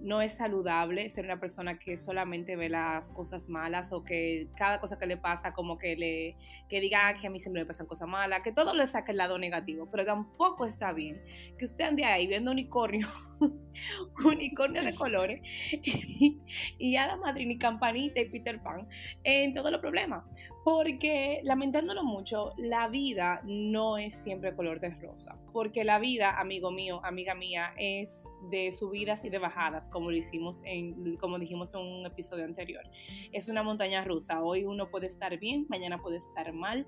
no 0.00 0.22
es 0.22 0.34
saludable 0.34 1.08
ser 1.08 1.24
una 1.24 1.40
persona 1.40 1.78
que 1.78 1.96
solamente 1.96 2.56
ve 2.56 2.68
las 2.68 3.10
cosas 3.10 3.48
malas 3.48 3.92
o 3.92 4.04
que 4.04 4.48
cada 4.56 4.80
cosa 4.80 4.98
que 4.98 5.06
le 5.06 5.16
pasa 5.16 5.52
como 5.52 5.78
que 5.78 5.96
le 5.96 6.36
que 6.68 6.80
diga 6.80 7.08
ah, 7.08 7.14
que 7.14 7.26
a 7.26 7.30
mí 7.30 7.40
siempre 7.40 7.62
me 7.62 7.66
pasan 7.66 7.86
cosas 7.86 8.08
malas, 8.08 8.42
que 8.42 8.52
todo 8.52 8.74
le 8.74 8.86
saque 8.86 9.12
el 9.12 9.18
lado 9.18 9.38
negativo, 9.38 9.88
pero 9.90 10.04
tampoco 10.04 10.64
está 10.64 10.92
bien 10.92 11.22
que 11.58 11.64
usted 11.64 11.84
ande 11.84 12.04
ahí 12.04 12.26
viendo 12.26 12.50
unicornio, 12.50 13.08
unicornio 14.24 14.82
de 14.82 14.94
colores 14.94 15.40
y, 15.70 16.38
ya 16.78 17.06
la 17.06 17.16
madrina 17.16 17.52
y 17.52 17.58
campanita 17.58 18.20
y 18.20 18.28
Peter 18.28 18.62
Pan 18.62 18.88
en 19.24 19.54
todos 19.54 19.70
los 19.70 19.80
problemas, 19.80 20.24
porque 20.66 21.42
lamentándolo 21.44 22.02
mucho, 22.02 22.52
la 22.56 22.88
vida 22.88 23.40
no 23.44 23.98
es 23.98 24.16
siempre 24.16 24.52
color 24.56 24.80
de 24.80 24.90
rosa, 24.90 25.38
porque 25.52 25.84
la 25.84 26.00
vida, 26.00 26.40
amigo 26.40 26.72
mío, 26.72 27.00
amiga 27.04 27.36
mía, 27.36 27.72
es 27.78 28.26
de 28.50 28.72
subidas 28.72 29.24
y 29.24 29.30
de 29.30 29.38
bajadas 29.38 29.88
como 29.88 30.10
lo 30.10 30.18
en, 30.64 31.16
como 31.18 31.38
dijimos 31.38 31.72
en 31.72 31.82
un 31.82 32.04
episodio 32.04 32.44
anterior. 32.44 32.82
Es 33.30 33.48
una 33.48 33.62
montaña 33.62 34.02
rusa. 34.02 34.42
Hoy 34.42 34.64
uno 34.64 34.90
puede 34.90 35.06
estar 35.06 35.38
bien, 35.38 35.66
mañana 35.68 35.98
puede 35.98 36.16
estar 36.16 36.52
mal. 36.52 36.84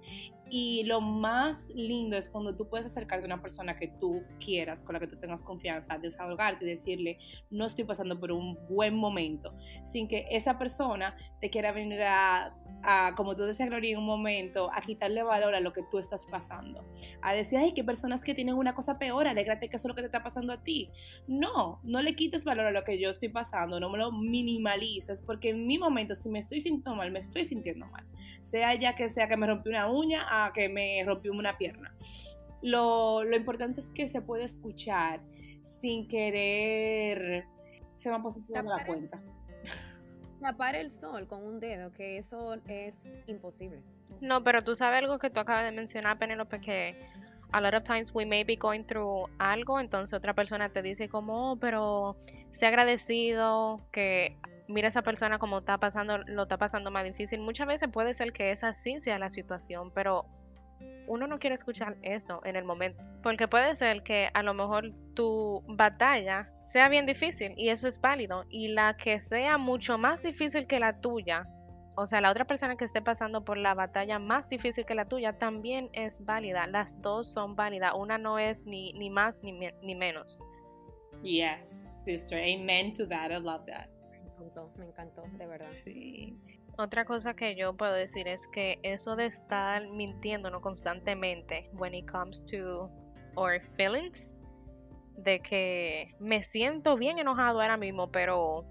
Y 0.50 0.84
lo 0.84 1.00
más 1.00 1.68
lindo 1.74 2.16
es 2.16 2.28
cuando 2.28 2.54
tú 2.54 2.68
puedes 2.68 2.86
acercarte 2.86 3.24
a 3.24 3.26
una 3.26 3.42
persona 3.42 3.76
que 3.76 3.88
tú 3.88 4.22
quieras, 4.38 4.82
con 4.82 4.94
la 4.94 5.00
que 5.00 5.06
tú 5.06 5.16
tengas 5.16 5.42
confianza, 5.42 5.98
desahogarte 5.98 6.64
y 6.64 6.68
decirle, 6.68 7.18
no 7.50 7.66
estoy 7.66 7.84
pasando 7.84 8.18
por 8.18 8.32
un 8.32 8.58
buen 8.68 8.94
momento, 8.94 9.54
sin 9.84 10.08
que 10.08 10.26
esa 10.30 10.58
persona 10.58 11.16
te 11.40 11.50
quiera 11.50 11.72
venir 11.72 12.02
a, 12.02 12.54
a 12.82 13.14
como 13.16 13.34
tú 13.36 13.42
decías, 13.42 13.68
Gloria, 13.68 13.92
en 13.92 13.98
un 13.98 14.06
momento, 14.06 14.70
a 14.72 14.80
quitarle 14.80 15.22
valor 15.22 15.54
a 15.54 15.60
lo 15.60 15.72
que 15.72 15.82
tú 15.90 15.98
estás 15.98 16.26
pasando. 16.26 16.84
A 17.22 17.32
decir, 17.32 17.58
ay, 17.58 17.72
que 17.74 17.84
personas 17.84 18.22
que 18.22 18.34
tienen 18.34 18.54
una 18.54 18.74
cosa 18.74 18.98
peor, 18.98 19.26
alégrate 19.26 19.68
que 19.68 19.76
eso 19.76 19.88
es 19.88 19.90
lo 19.90 19.94
que 19.94 20.02
te 20.02 20.06
está 20.06 20.22
pasando 20.22 20.52
a 20.52 20.62
ti. 20.62 20.90
No, 21.26 21.80
no 21.82 22.02
le 22.02 22.14
quites 22.14 22.44
valor 22.44 22.66
a 22.66 22.70
lo 22.70 22.84
que 22.84 22.98
yo 22.98 23.10
estoy 23.10 23.28
pasando, 23.28 23.80
no 23.80 23.90
me 23.90 23.98
lo 23.98 24.12
minimalices, 24.12 25.22
porque 25.22 25.50
en 25.50 25.66
mi 25.66 25.78
momento, 25.78 26.14
si 26.14 26.28
me 26.28 26.38
estoy 26.38 26.60
sintiendo 26.60 26.94
mal, 26.94 27.10
me 27.10 27.18
estoy 27.18 27.44
sintiendo 27.44 27.86
mal. 27.86 28.04
Sea 28.42 28.74
ya 28.74 28.94
que 28.94 29.08
sea 29.08 29.28
que 29.28 29.36
me 29.36 29.46
rompí 29.46 29.68
una 29.68 29.90
uña 29.90 30.22
a 30.46 30.52
que 30.52 30.68
me 30.68 31.02
rompió 31.04 31.32
una 31.32 31.56
pierna. 31.56 31.94
Lo, 32.62 33.24
lo 33.24 33.36
importante 33.36 33.80
es 33.80 33.90
que 33.90 34.08
se 34.08 34.20
puede 34.20 34.44
escuchar 34.44 35.20
sin 35.62 36.08
querer 36.08 37.46
se 37.98 38.10
va 38.10 38.22
positiva 38.22 38.62
la 38.62 38.86
cuenta. 38.86 39.20
Tapar 40.40 40.76
el 40.76 40.90
sol 40.90 41.26
con 41.26 41.44
un 41.44 41.58
dedo, 41.58 41.92
que 41.92 42.16
eso 42.16 42.54
es 42.68 43.18
imposible. 43.26 43.82
No, 44.20 44.44
pero 44.44 44.62
tú 44.62 44.76
sabes 44.76 45.00
algo 45.00 45.18
que 45.18 45.30
tú 45.30 45.40
acabas 45.40 45.64
de 45.64 45.72
mencionar, 45.72 46.18
Penelope, 46.18 46.60
que 46.60 46.94
a 47.50 47.60
lot 47.60 47.74
of 47.74 47.82
times 47.82 48.14
we 48.14 48.24
may 48.24 48.44
be 48.44 48.56
going 48.56 48.84
through 48.84 49.28
algo, 49.38 49.80
entonces 49.80 50.16
otra 50.16 50.34
persona 50.34 50.68
te 50.68 50.80
dice 50.80 51.08
como, 51.08 51.52
oh, 51.52 51.56
pero 51.56 52.16
sé 52.52 52.66
agradecido, 52.66 53.80
que 53.90 54.36
mira 54.68 54.88
esa 54.88 55.02
persona 55.02 55.38
como 55.38 55.58
está 55.58 55.78
pasando, 55.78 56.18
lo 56.18 56.42
está 56.42 56.58
pasando 56.58 56.90
más 56.90 57.04
difícil. 57.04 57.40
Muchas 57.40 57.66
veces 57.66 57.88
puede 57.90 58.14
ser 58.14 58.32
que 58.32 58.50
esa 58.50 58.72
sí 58.72 59.00
sea 59.00 59.18
la 59.18 59.30
situación, 59.30 59.90
pero 59.92 60.26
uno 61.06 61.26
no 61.26 61.38
quiere 61.38 61.54
escuchar 61.54 61.96
eso 62.02 62.40
en 62.44 62.54
el 62.54 62.64
momento, 62.64 63.02
porque 63.22 63.48
puede 63.48 63.74
ser 63.74 64.02
que 64.02 64.28
a 64.34 64.42
lo 64.42 64.54
mejor 64.54 64.92
tu 65.14 65.64
batalla 65.66 66.50
sea 66.64 66.88
bien 66.88 67.06
difícil 67.06 67.54
y 67.56 67.70
eso 67.70 67.88
es 67.88 68.00
válido, 68.00 68.44
y 68.50 68.68
la 68.68 68.96
que 68.96 69.18
sea 69.18 69.58
mucho 69.58 69.98
más 69.98 70.22
difícil 70.22 70.66
que 70.66 70.78
la 70.78 71.00
tuya, 71.00 71.46
o 71.96 72.06
sea, 72.06 72.20
la 72.20 72.30
otra 72.30 72.44
persona 72.44 72.76
que 72.76 72.84
esté 72.84 73.02
pasando 73.02 73.44
por 73.44 73.56
la 73.56 73.74
batalla 73.74 74.20
más 74.20 74.48
difícil 74.48 74.86
que 74.86 74.94
la 74.94 75.06
tuya 75.06 75.36
también 75.36 75.90
es 75.92 76.24
válida. 76.24 76.68
Las 76.68 77.02
dos 77.02 77.32
son 77.32 77.56
válidas. 77.56 77.92
Una 77.96 78.18
no 78.18 78.38
es 78.38 78.64
ni, 78.66 78.92
ni 78.92 79.10
más 79.10 79.42
ni, 79.42 79.50
ni 79.82 79.94
menos. 79.96 80.40
Yes, 81.24 82.00
sister. 82.04 82.38
Amen 82.38 82.92
to 82.92 83.04
that. 83.08 83.32
I 83.32 83.40
love 83.40 83.66
that. 83.66 83.97
Me 84.38 84.46
encantó, 84.46 84.72
me 84.76 84.86
encantó, 84.86 85.22
de 85.36 85.46
verdad. 85.46 85.68
Sí. 85.68 86.38
Otra 86.76 87.04
cosa 87.04 87.34
que 87.34 87.56
yo 87.56 87.76
puedo 87.76 87.92
decir 87.92 88.28
es 88.28 88.46
que 88.48 88.78
eso 88.82 89.16
de 89.16 89.26
estar 89.26 89.88
mintiéndonos 89.88 90.60
constantemente 90.60 91.68
when 91.72 91.94
it 91.94 92.08
comes 92.08 92.44
to 92.46 92.88
our 93.36 93.60
feelings, 93.74 94.34
de 95.16 95.40
que 95.40 96.14
me 96.20 96.42
siento 96.42 96.96
bien 96.96 97.18
enojado 97.18 97.60
ahora 97.60 97.76
mismo, 97.76 98.10
pero 98.10 98.64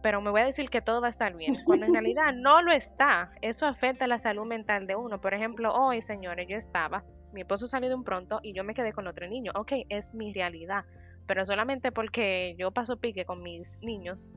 pero 0.00 0.20
me 0.20 0.30
voy 0.30 0.42
a 0.42 0.44
decir 0.44 0.68
que 0.68 0.82
todo 0.82 1.00
va 1.00 1.06
a 1.06 1.10
estar 1.10 1.34
bien, 1.34 1.54
cuando 1.64 1.86
en 1.86 1.92
realidad 1.94 2.34
no 2.34 2.60
lo 2.60 2.72
está. 2.72 3.32
Eso 3.40 3.66
afecta 3.66 4.06
la 4.06 4.18
salud 4.18 4.44
mental 4.44 4.86
de 4.86 4.94
uno. 4.94 5.18
Por 5.18 5.32
ejemplo, 5.32 5.74
hoy, 5.74 6.02
señores, 6.02 6.46
yo 6.46 6.58
estaba, 6.58 7.04
mi 7.32 7.40
esposo 7.40 7.66
salió 7.66 7.88
de 7.88 7.94
un 7.94 8.04
pronto 8.04 8.38
y 8.42 8.52
yo 8.52 8.64
me 8.64 8.74
quedé 8.74 8.92
con 8.92 9.06
otro 9.06 9.26
niño. 9.26 9.52
Ok, 9.54 9.72
es 9.88 10.14
mi 10.14 10.32
realidad, 10.32 10.84
pero 11.26 11.46
solamente 11.46 11.90
porque 11.90 12.54
yo 12.58 12.70
paso 12.70 12.98
pique 12.98 13.24
con 13.24 13.42
mis 13.42 13.78
niños, 13.80 14.30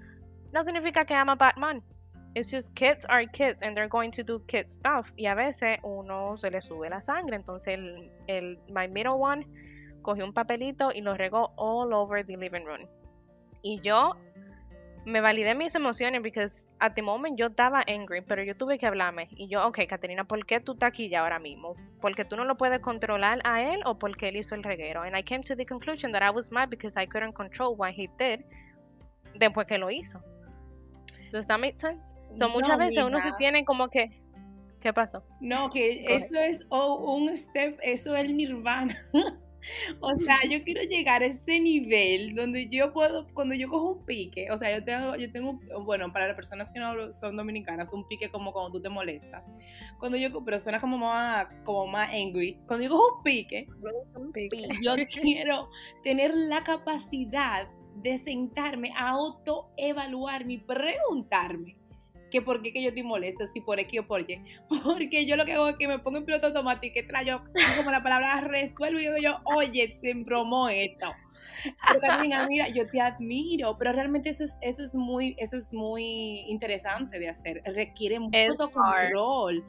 no 0.52 0.64
significa 0.64 1.06
que 1.06 1.14
ama 1.14 1.36
Batman. 1.36 1.82
It's 2.36 2.52
just 2.52 2.74
kids 2.76 3.06
are 3.06 3.26
kids 3.26 3.62
and 3.62 3.76
they're 3.76 3.90
going 3.90 4.12
to 4.12 4.24
do 4.24 4.40
kid 4.48 4.68
stuff. 4.70 5.12
Y 5.18 5.26
a 5.26 5.34
veces 5.34 5.80
uno 5.84 6.38
se 6.38 6.52
le 6.52 6.62
sube 6.62 6.90
la 6.90 7.02
sangre. 7.02 7.36
Entonces, 7.36 7.74
el, 7.74 8.12
el 8.28 8.60
my 8.70 8.88
middle 8.88 9.14
one 9.14 9.46
cogió 10.02 10.24
un 10.24 10.34
papelito 10.34 10.92
y 10.94 11.02
lo 11.02 11.16
regó 11.16 11.52
all 11.58 11.94
over 11.94 12.26
the 12.26 12.38
living 12.38 12.64
room. 12.64 12.88
Y 13.64 13.82
yo 13.82 14.16
me 15.06 15.22
validé 15.22 15.56
mis 15.56 15.74
emociones 15.74 16.22
porque 16.22 16.46
at 16.80 16.94
the 16.94 17.02
moment 17.02 17.40
yo 17.40 17.48
estaba 17.48 17.82
angry, 17.88 18.22
pero 18.22 18.44
yo 18.44 18.56
tuve 18.56 18.78
que 18.78 18.86
hablarme. 18.86 19.30
Y 19.32 19.48
yo, 19.48 19.66
ok, 19.66 19.80
Caterina, 19.88 20.26
¿por 20.26 20.46
qué 20.46 20.60
tú 20.60 20.74
estás 20.74 20.90
aquí 20.90 21.10
ya 21.10 21.22
ahora 21.22 21.40
mismo? 21.40 21.76
¿Porque 22.02 22.26
tú 22.26 22.36
no 22.36 22.46
lo 22.46 22.58
puedes 22.58 22.82
controlar 22.82 23.40
a 23.46 23.64
él 23.64 23.82
o 23.86 23.98
porque 23.98 24.28
él 24.28 24.36
hizo 24.36 24.54
el 24.54 24.64
reguero? 24.64 25.02
And 25.02 25.18
I 25.18 25.24
came 25.24 25.44
to 25.44 25.56
the 25.56 25.66
conclusion 25.66 26.12
that 26.12 26.22
I 26.22 26.30
was 26.30 26.52
mad 26.52 26.70
because 26.70 27.02
I 27.02 27.08
couldn't 27.08 27.34
control 27.34 27.76
what 27.76 27.94
he 27.94 28.10
did 28.20 28.46
después 29.34 29.66
que 29.66 29.78
lo 29.78 29.90
hizo. 29.90 30.22
Does 31.32 31.48
that 31.48 31.60
make 31.60 31.80
sense? 31.80 32.08
So, 32.34 32.50
muchas 32.50 32.78
veces 32.78 33.04
uno 33.04 33.20
se 33.20 33.32
tiene 33.38 33.66
como 33.66 33.90
que. 33.90 34.10
¿Qué 34.80 34.94
pasó? 34.94 35.24
No, 35.42 35.70
que 35.70 36.06
eso 36.16 36.40
es 36.40 36.60
un 36.70 37.36
step, 37.36 37.80
eso 37.82 38.16
es 38.16 38.26
el 38.26 38.38
nirvana. 38.38 38.96
O 40.00 40.16
sea, 40.16 40.38
yo 40.50 40.64
quiero 40.64 40.82
llegar 40.84 41.24
a 41.24 41.26
ese 41.26 41.60
nivel 41.60 42.36
donde 42.36 42.68
yo 42.70 42.94
puedo, 42.94 43.28
cuando 43.34 43.56
yo 43.56 43.68
cojo 43.70 43.92
un 43.92 44.06
pique, 44.06 44.50
o 44.52 44.58
sea, 44.58 44.78
yo 44.78 44.84
tengo, 44.84 45.16
yo 45.16 45.32
tengo, 45.32 45.60
bueno, 45.84 46.12
para 46.12 46.28
las 46.28 46.36
personas 46.36 46.72
que 46.72 46.80
no 46.80 47.12
son 47.12 47.36
dominicanas, 47.36 47.92
un 47.92 48.08
pique 48.08 48.30
como 48.30 48.54
cuando 48.54 48.72
tú 48.72 48.82
te 48.82 48.90
molestas. 48.90 49.46
Cuando 50.00 50.18
yo, 50.18 50.44
pero 50.44 50.60
suena 50.60 50.80
como 50.80 50.98
más, 50.98 51.48
como 51.64 51.88
más 51.88 52.10
angry. 52.14 52.60
Cuando 52.68 52.86
yo 52.86 52.92
cojo 52.92 53.18
un 53.18 53.24
pique, 53.24 53.68
yo 54.82 54.96
quiero 55.22 55.70
tener 56.04 56.34
la 56.34 56.64
capacidad 56.64 57.68
de 58.02 58.18
sentarme 58.18 58.92
a 58.96 59.10
autoevaluarme 59.10 60.54
y 60.54 60.58
preguntarme 60.60 61.77
que 62.32 62.42
por 62.42 62.62
qué 62.62 62.74
que 62.74 62.82
yo 62.82 62.90
estoy 62.90 63.04
molesta, 63.04 63.48
si 63.48 63.62
por 63.62 63.80
X 63.80 64.02
o 64.02 64.08
por 64.08 64.30
Y. 64.30 64.42
Porque 64.84 65.26
yo 65.26 65.36
lo 65.36 65.46
que 65.46 65.54
hago 65.54 65.70
es 65.70 65.78
que 65.78 65.88
me 65.88 66.00
pongo 66.00 66.18
en 66.18 66.26
piloto 66.26 66.48
automático 66.48 67.00
y 67.00 67.06
traigo 67.06 67.42
como 67.78 67.92
la 67.92 68.04
palabra 68.04 68.42
resuelvo 68.42 69.00
y 69.00 69.04
digo 69.04 69.18
yo, 69.22 69.40
oye, 69.46 69.92
se 69.92 70.12
embromó 70.12 70.70
esto. 70.70 71.14
Pero 71.88 72.00
Carolina, 72.00 72.48
mira, 72.48 72.70
yo 72.70 72.88
te 72.90 73.02
admiro, 73.02 73.78
pero 73.78 73.92
realmente 73.92 74.30
eso 74.30 74.44
es, 74.44 74.58
eso 74.62 74.84
es 74.84 74.94
muy, 74.94 75.36
eso 75.38 75.58
es 75.58 75.74
muy 75.74 76.42
interesante 76.48 77.20
de 77.20 77.30
hacer. 77.30 77.62
Requiere 77.66 78.20
mucho 78.20 78.70
control, 78.72 79.64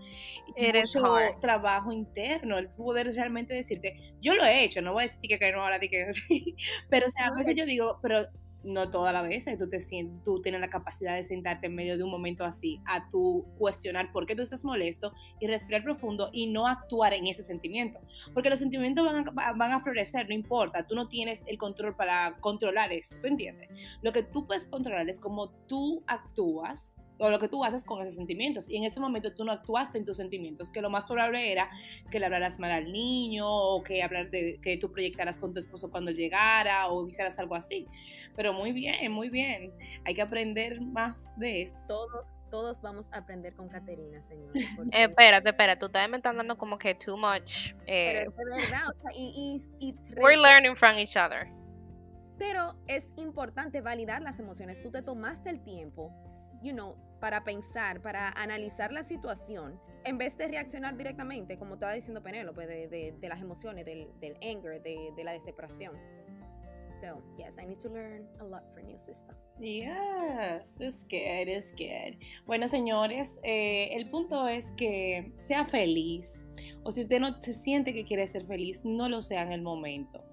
mucho 0.57 1.03
trabajo 1.41 1.93
interno, 1.93 2.59
el 2.59 2.69
poder 2.69 3.13
realmente 3.15 3.55
decirte, 3.55 4.15
yo 4.21 4.35
lo 4.35 4.45
he 4.45 4.65
hecho, 4.65 4.83
no 4.83 4.93
voy 4.93 5.05
a 5.05 5.07
decir 5.07 5.39
que 5.39 5.53
no 5.53 5.63
ahora 5.63 5.79
que 5.79 6.09
pero 6.91 7.07
o 7.07 7.11
sea, 7.11 7.27
a 7.27 7.35
veces 7.35 7.55
yo 7.57 7.65
digo, 7.65 7.99
pero 8.03 8.27
no 8.65 8.91
toda 8.91 9.13
la 9.13 9.23
vez, 9.23 9.47
tú 9.59 9.69
te 9.69 9.81
sientes, 9.81 10.23
tú 10.25 10.41
tienes 10.43 10.61
la 10.61 10.69
capacidad 10.69 11.15
de 11.15 11.25
sentarte 11.25 11.67
en 11.67 11.75
medio 11.75 11.97
de 11.97 12.05
un 12.05 12.11
momento 12.11 12.45
así, 12.45 12.81
a 12.87 13.09
tu 13.09 13.47
cuestionar 13.59 14.13
por 14.13 14.27
qué 14.27 14.35
tú 14.35 14.43
estás 14.43 14.65
molesto 14.65 15.13
y 15.41 15.47
respirar 15.47 15.83
profundo 15.83 16.31
y 16.33 16.49
no 16.49 16.67
actuar 16.67 17.15
en 17.15 17.27
ese 17.27 17.43
sentimiento. 17.43 18.01
Porque 18.35 18.51
los 18.51 18.59
sentimientos 18.59 19.05
van 19.05 19.29
a, 19.29 19.53
van 19.53 19.73
a 19.73 19.81
florecer, 19.81 20.29
no 20.29 20.35
importa, 20.35 20.87
tú 20.87 20.95
no 20.95 21.09
tienes 21.09 21.43
el 21.47 21.59
control 21.59 21.95
para 21.97 22.37
controlar 22.41 22.93
eso, 22.93 23.17
¿tú 23.21 23.27
entiendes? 23.27 23.69
Lo 24.03 24.13
que 24.13 24.23
tú 24.23 24.47
puedes 24.47 24.67
controlar 24.67 25.09
es 25.09 25.21
cómo 25.21 25.51
tú 25.67 26.03
actúas 26.07 26.95
o 27.19 27.31
lo 27.31 27.39
que 27.39 27.49
tú 27.49 27.65
haces 27.65 27.85
con 27.85 28.01
esos 28.01 28.15
sentimientos. 28.15 28.69
Y 28.69 28.77
en 28.77 28.85
ese 28.85 29.01
momento 29.01 29.33
tú 29.35 29.45
no 29.45 29.53
actuaste 29.53 29.99
en 29.99 30.05
tus 30.05 30.17
sentimientos, 30.17 30.71
que 30.71 30.81
lo 30.81 30.91
más 30.91 31.05
probable 31.05 31.53
era 31.53 31.71
que 32.11 32.19
le 32.19 32.27
hablaras 32.27 32.59
mal 32.59 32.71
al 32.71 32.93
niño 32.93 33.47
o 33.49 33.83
que 33.83 34.03
hablar 34.03 34.31
de 34.31 34.59
que 34.63 34.77
tú 34.77 34.91
proyectaras 34.93 35.39
con 35.39 35.53
tu 35.53 35.59
esposo 35.59 35.91
cuando 35.91 36.11
llegara 36.11 36.89
o 36.89 37.07
hicieras 37.07 37.39
algo 37.39 37.55
así. 37.55 37.87
Pero 38.37 38.53
muy 38.53 38.73
bien, 38.73 39.11
muy 39.13 39.29
bien. 39.29 39.73
Hay 40.05 40.15
que 40.15 40.23
aprender 40.23 40.81
más 40.81 41.37
de 41.39 41.63
eso. 41.63 41.81
Todos, 41.89 42.27
todos 42.51 42.81
vamos 42.81 43.09
a 43.13 43.19
aprender 43.19 43.55
con 43.55 43.69
Caterina, 43.69 44.23
señor. 44.29 44.53
Eh, 44.93 45.05
espérate, 45.05 45.51
espérate, 45.51 45.81
tú 45.81 45.87
estás 45.87 46.09
me 46.09 46.17
estás 46.17 46.35
dando 46.37 46.57
como 46.57 46.79
que 46.79 46.95
too 46.95 47.17
much. 47.17 47.75
Eh, 47.87 48.27
Pero 48.37 48.55
de 48.55 48.61
verdad, 48.63 48.89
o 48.89 48.93
sea, 48.93 49.11
y, 49.15 49.61
y, 49.81 49.95
We're 50.17 50.41
learning 50.41 50.77
from 50.77 50.97
each 50.97 51.17
other. 51.17 51.58
Pero 52.39 52.77
es 52.87 53.13
importante 53.17 53.81
validar 53.81 54.23
las 54.23 54.39
emociones. 54.39 54.81
Tú 54.83 54.91
te 54.91 55.03
tomaste 55.03 55.51
el 55.51 55.63
tiempo, 55.63 56.13
you 56.63 56.73
know, 56.73 56.95
para 57.21 57.43
pensar, 57.43 58.01
para 58.01 58.31
analizar 58.31 58.93
la 58.93 59.03
situación, 59.03 59.81
en 60.05 60.19
vez 60.19 60.37
de 60.39 60.47
reaccionar 60.49 60.97
directamente, 60.97 61.59
como 61.59 61.75
estaba 61.75 61.93
diciendo 61.93 62.23
Penélope, 62.23 62.67
de, 62.67 63.29
las 63.29 63.41
emociones, 63.41 63.85
del, 63.85 64.37
anger, 64.43 64.83
de, 64.83 65.13
de 65.17 65.25
la 65.25 65.33
desesperación. 65.33 65.97
So, 67.01 67.23
yes, 67.37 67.57
I 67.59 67.65
need 67.65 67.79
to 67.81 67.89
learn 67.89 68.27
a 68.41 68.45
lot 68.45 68.65
from 68.75 68.89
you, 68.89 68.99
sister. 68.99 69.37
Yes, 69.61 70.77
it's 70.81 71.05
good, 71.05 71.47
it's 71.47 71.71
good. 71.71 72.19
Bueno, 72.45 72.67
señores, 72.67 73.39
eh, 73.45 73.91
el 73.93 74.11
punto 74.11 74.49
es 74.49 74.73
que 74.73 75.33
sea 75.39 75.65
feliz. 75.65 76.45
O 76.83 76.91
si 76.91 77.03
usted 77.03 77.21
no 77.21 77.41
se 77.41 77.53
siente 77.53 77.95
que 77.95 78.05
quiere 78.05 78.27
ser 78.27 78.45
feliz, 78.47 78.85
no 78.85 79.09
lo 79.09 79.23
sea 79.23 79.43
en 79.43 79.53
el 79.53 79.63
momento. 79.63 80.25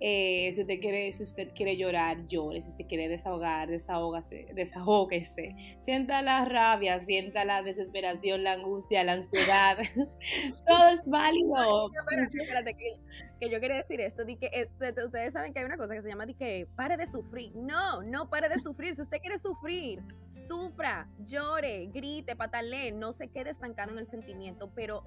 Eh, 0.00 0.50
si 0.54 0.60
usted 0.60 0.80
quiere, 0.80 1.10
si 1.12 1.22
usted 1.22 1.52
quiere 1.54 1.76
llorar, 1.76 2.26
llore. 2.28 2.60
Si 2.60 2.70
se 2.70 2.86
quiere 2.86 3.08
desahogar, 3.08 3.68
desahógase, 3.68 4.46
desahógese. 4.54 5.56
Sienta 5.80 6.22
la 6.22 6.44
rabia, 6.44 7.00
sienta 7.00 7.44
la 7.44 7.62
desesperación, 7.62 8.44
la 8.44 8.52
angustia, 8.52 9.02
la 9.04 9.14
ansiedad. 9.14 9.78
Todo 10.66 10.88
es 10.88 11.04
válido. 11.06 11.90
espérate, 11.90 12.74
que, 12.74 13.50
yo 13.50 13.60
quería 13.60 13.76
decir 13.76 14.00
esto. 14.00 14.24
que, 14.26 14.46
eh, 14.46 14.68
ustedes 15.04 15.32
saben 15.32 15.52
que 15.52 15.60
hay 15.60 15.64
una 15.64 15.76
cosa 15.76 15.94
que 15.94 16.02
se 16.02 16.08
llama 16.08 16.26
que 16.26 16.66
pare 16.76 16.96
de 16.96 17.06
sufrir. 17.06 17.54
No, 17.56 18.02
no 18.02 18.28
pare 18.28 18.48
de 18.48 18.58
sufrir. 18.58 18.94
Si 18.94 19.02
usted 19.02 19.20
quiere 19.20 19.38
sufrir, 19.38 20.00
sufra, 20.28 21.08
llore, 21.18 21.86
grite, 21.92 22.36
patalee. 22.36 22.92
No 22.92 23.12
se 23.12 23.28
quede 23.28 23.50
estancado 23.50 23.92
en 23.92 23.98
el 23.98 24.06
sentimiento, 24.06 24.70
pero 24.74 25.02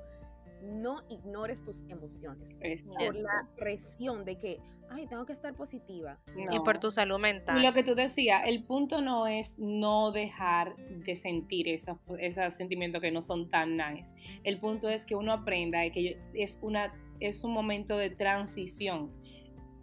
no 0.61 1.03
ignores 1.09 1.63
tus 1.63 1.83
emociones 1.89 2.53
por 2.53 3.15
la 3.15 3.47
presión 3.57 4.25
de 4.25 4.37
que, 4.37 4.59
ay, 4.89 5.07
tengo 5.07 5.25
que 5.25 5.33
estar 5.33 5.53
positiva. 5.55 6.19
Y 6.35 6.59
por 6.59 6.79
tu 6.79 6.91
salud 6.91 7.19
mental. 7.19 7.59
Y 7.59 7.65
lo 7.65 7.73
que 7.73 7.83
tú 7.83 7.95
decías, 7.95 8.43
el 8.45 8.63
punto 8.65 9.01
no 9.01 9.27
es 9.27 9.57
no 9.57 10.11
dejar 10.11 10.75
de 10.75 11.15
sentir 11.15 11.67
esos, 11.67 11.97
esos 12.19 12.53
sentimientos 12.53 13.01
que 13.01 13.11
no 13.11 13.21
son 13.21 13.49
tan 13.49 13.77
nice. 13.77 14.15
El 14.43 14.59
punto 14.59 14.89
es 14.89 15.05
que 15.05 15.15
uno 15.15 15.33
aprenda 15.33 15.89
que 15.91 16.19
es, 16.33 16.59
una, 16.61 16.93
es 17.19 17.43
un 17.43 17.53
momento 17.53 17.97
de 17.97 18.09
transición 18.09 19.11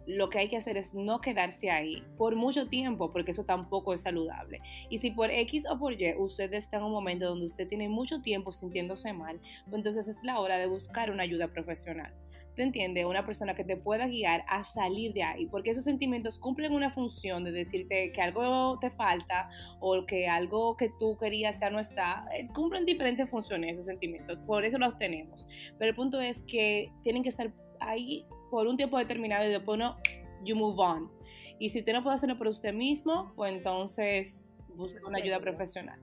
lo 0.09 0.29
que 0.29 0.39
hay 0.39 0.49
que 0.49 0.57
hacer 0.57 0.75
es 0.75 0.95
no 0.95 1.21
quedarse 1.21 1.69
ahí 1.69 2.03
por 2.17 2.35
mucho 2.35 2.67
tiempo, 2.67 3.11
porque 3.11 3.31
eso 3.31 3.45
tampoco 3.45 3.93
es 3.93 4.01
saludable. 4.01 4.59
Y 4.89 4.97
si 4.97 5.11
por 5.11 5.29
X 5.29 5.65
o 5.69 5.77
por 5.77 5.93
Y 6.01 6.15
usted 6.17 6.51
está 6.53 6.77
en 6.77 6.83
un 6.83 6.91
momento 6.91 7.27
donde 7.27 7.45
usted 7.45 7.67
tiene 7.67 7.87
mucho 7.89 8.19
tiempo 8.21 8.51
sintiéndose 8.51 9.13
mal, 9.13 9.39
pues 9.65 9.75
entonces 9.75 10.07
es 10.07 10.23
la 10.23 10.39
hora 10.39 10.57
de 10.57 10.65
buscar 10.65 11.11
una 11.11 11.23
ayuda 11.23 11.49
profesional. 11.49 12.11
¿Tú 12.55 12.63
entiendes? 12.63 13.05
Una 13.05 13.23
persona 13.23 13.53
que 13.53 13.63
te 13.63 13.77
pueda 13.77 14.07
guiar 14.07 14.43
a 14.47 14.63
salir 14.63 15.13
de 15.13 15.21
ahí, 15.21 15.45
porque 15.45 15.69
esos 15.69 15.83
sentimientos 15.83 16.39
cumplen 16.39 16.73
una 16.73 16.89
función 16.89 17.43
de 17.43 17.51
decirte 17.51 18.11
que 18.11 18.21
algo 18.21 18.79
te 18.79 18.89
falta 18.89 19.47
o 19.79 20.07
que 20.07 20.27
algo 20.27 20.75
que 20.75 20.89
tú 20.99 21.17
querías 21.19 21.59
ya 21.59 21.69
no 21.69 21.79
está. 21.79 22.25
Eh, 22.35 22.47
cumplen 22.53 22.83
diferentes 22.83 23.29
funciones 23.29 23.73
esos 23.73 23.85
sentimientos, 23.85 24.39
por 24.47 24.65
eso 24.65 24.79
los 24.79 24.97
tenemos. 24.97 25.47
Pero 25.77 25.91
el 25.91 25.95
punto 25.95 26.19
es 26.19 26.41
que 26.41 26.91
tienen 27.03 27.21
que 27.21 27.29
estar 27.29 27.53
ahí 27.79 28.25
por 28.49 28.67
un 28.67 28.77
tiempo 28.77 28.97
determinado 28.97 29.45
y 29.45 29.49
después 29.49 29.79
no, 29.79 29.97
you 30.43 30.55
move 30.55 30.75
on. 30.77 31.11
Y 31.59 31.69
si 31.69 31.79
usted 31.79 31.93
no 31.93 32.03
puede 32.03 32.15
hacerlo 32.15 32.37
por 32.37 32.47
usted 32.47 32.73
mismo, 32.73 33.33
pues 33.35 33.53
entonces 33.53 34.51
busque 34.75 34.99
una 35.05 35.17
ayuda 35.17 35.39
profesional. 35.39 35.99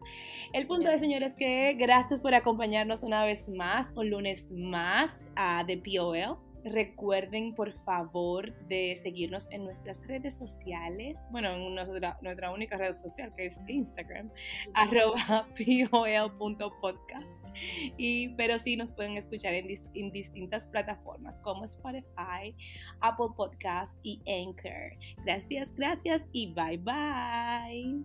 El 0.52 0.66
punto 0.66 0.90
de, 0.90 0.98
señores, 0.98 1.34
que 1.34 1.72
gracias 1.74 2.20
por 2.20 2.34
acompañarnos 2.34 3.02
una 3.02 3.24
vez 3.24 3.48
más, 3.48 3.92
un 3.96 4.10
lunes 4.10 4.50
más 4.52 5.24
a 5.34 5.64
The 5.66 5.78
POL. 5.78 6.36
Recuerden, 6.66 7.54
por 7.54 7.72
favor, 7.84 8.52
de 8.66 8.98
seguirnos 9.00 9.48
en 9.52 9.64
nuestras 9.64 10.04
redes 10.08 10.36
sociales. 10.36 11.16
Bueno, 11.30 11.52
en 11.52 11.74
nuestra, 11.76 12.18
nuestra 12.22 12.50
única 12.50 12.76
red 12.76 12.92
social, 12.92 13.32
que 13.36 13.46
es 13.46 13.60
Instagram, 13.68 14.30
arroba 14.74 15.46
pol.podcast. 15.90 17.56
Y, 17.96 18.30
pero 18.30 18.58
sí 18.58 18.76
nos 18.76 18.90
pueden 18.90 19.16
escuchar 19.16 19.54
en, 19.54 19.68
en 19.94 20.10
distintas 20.10 20.66
plataformas 20.66 21.38
como 21.38 21.64
Spotify, 21.64 22.52
Apple 23.00 23.28
Podcast 23.36 24.00
y 24.02 24.20
Anchor. 24.26 24.98
Gracias, 25.24 25.72
gracias 25.72 26.24
y 26.32 26.52
bye 26.52 26.78
bye. 26.78 28.02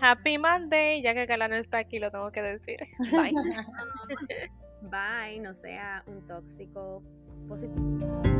Happy 0.00 0.36
Monday, 0.36 1.00
ya 1.00 1.14
que 1.14 1.26
Calano 1.26 1.54
está 1.54 1.78
aquí, 1.78 1.98
lo 1.98 2.10
tengo 2.10 2.30
que 2.30 2.42
decir. 2.42 2.78
Bye. 3.10 3.32
Bye, 4.82 5.38
no 5.38 5.54
sea 5.54 6.02
un 6.08 6.26
tóxico 6.26 7.04
positivo. 7.48 8.31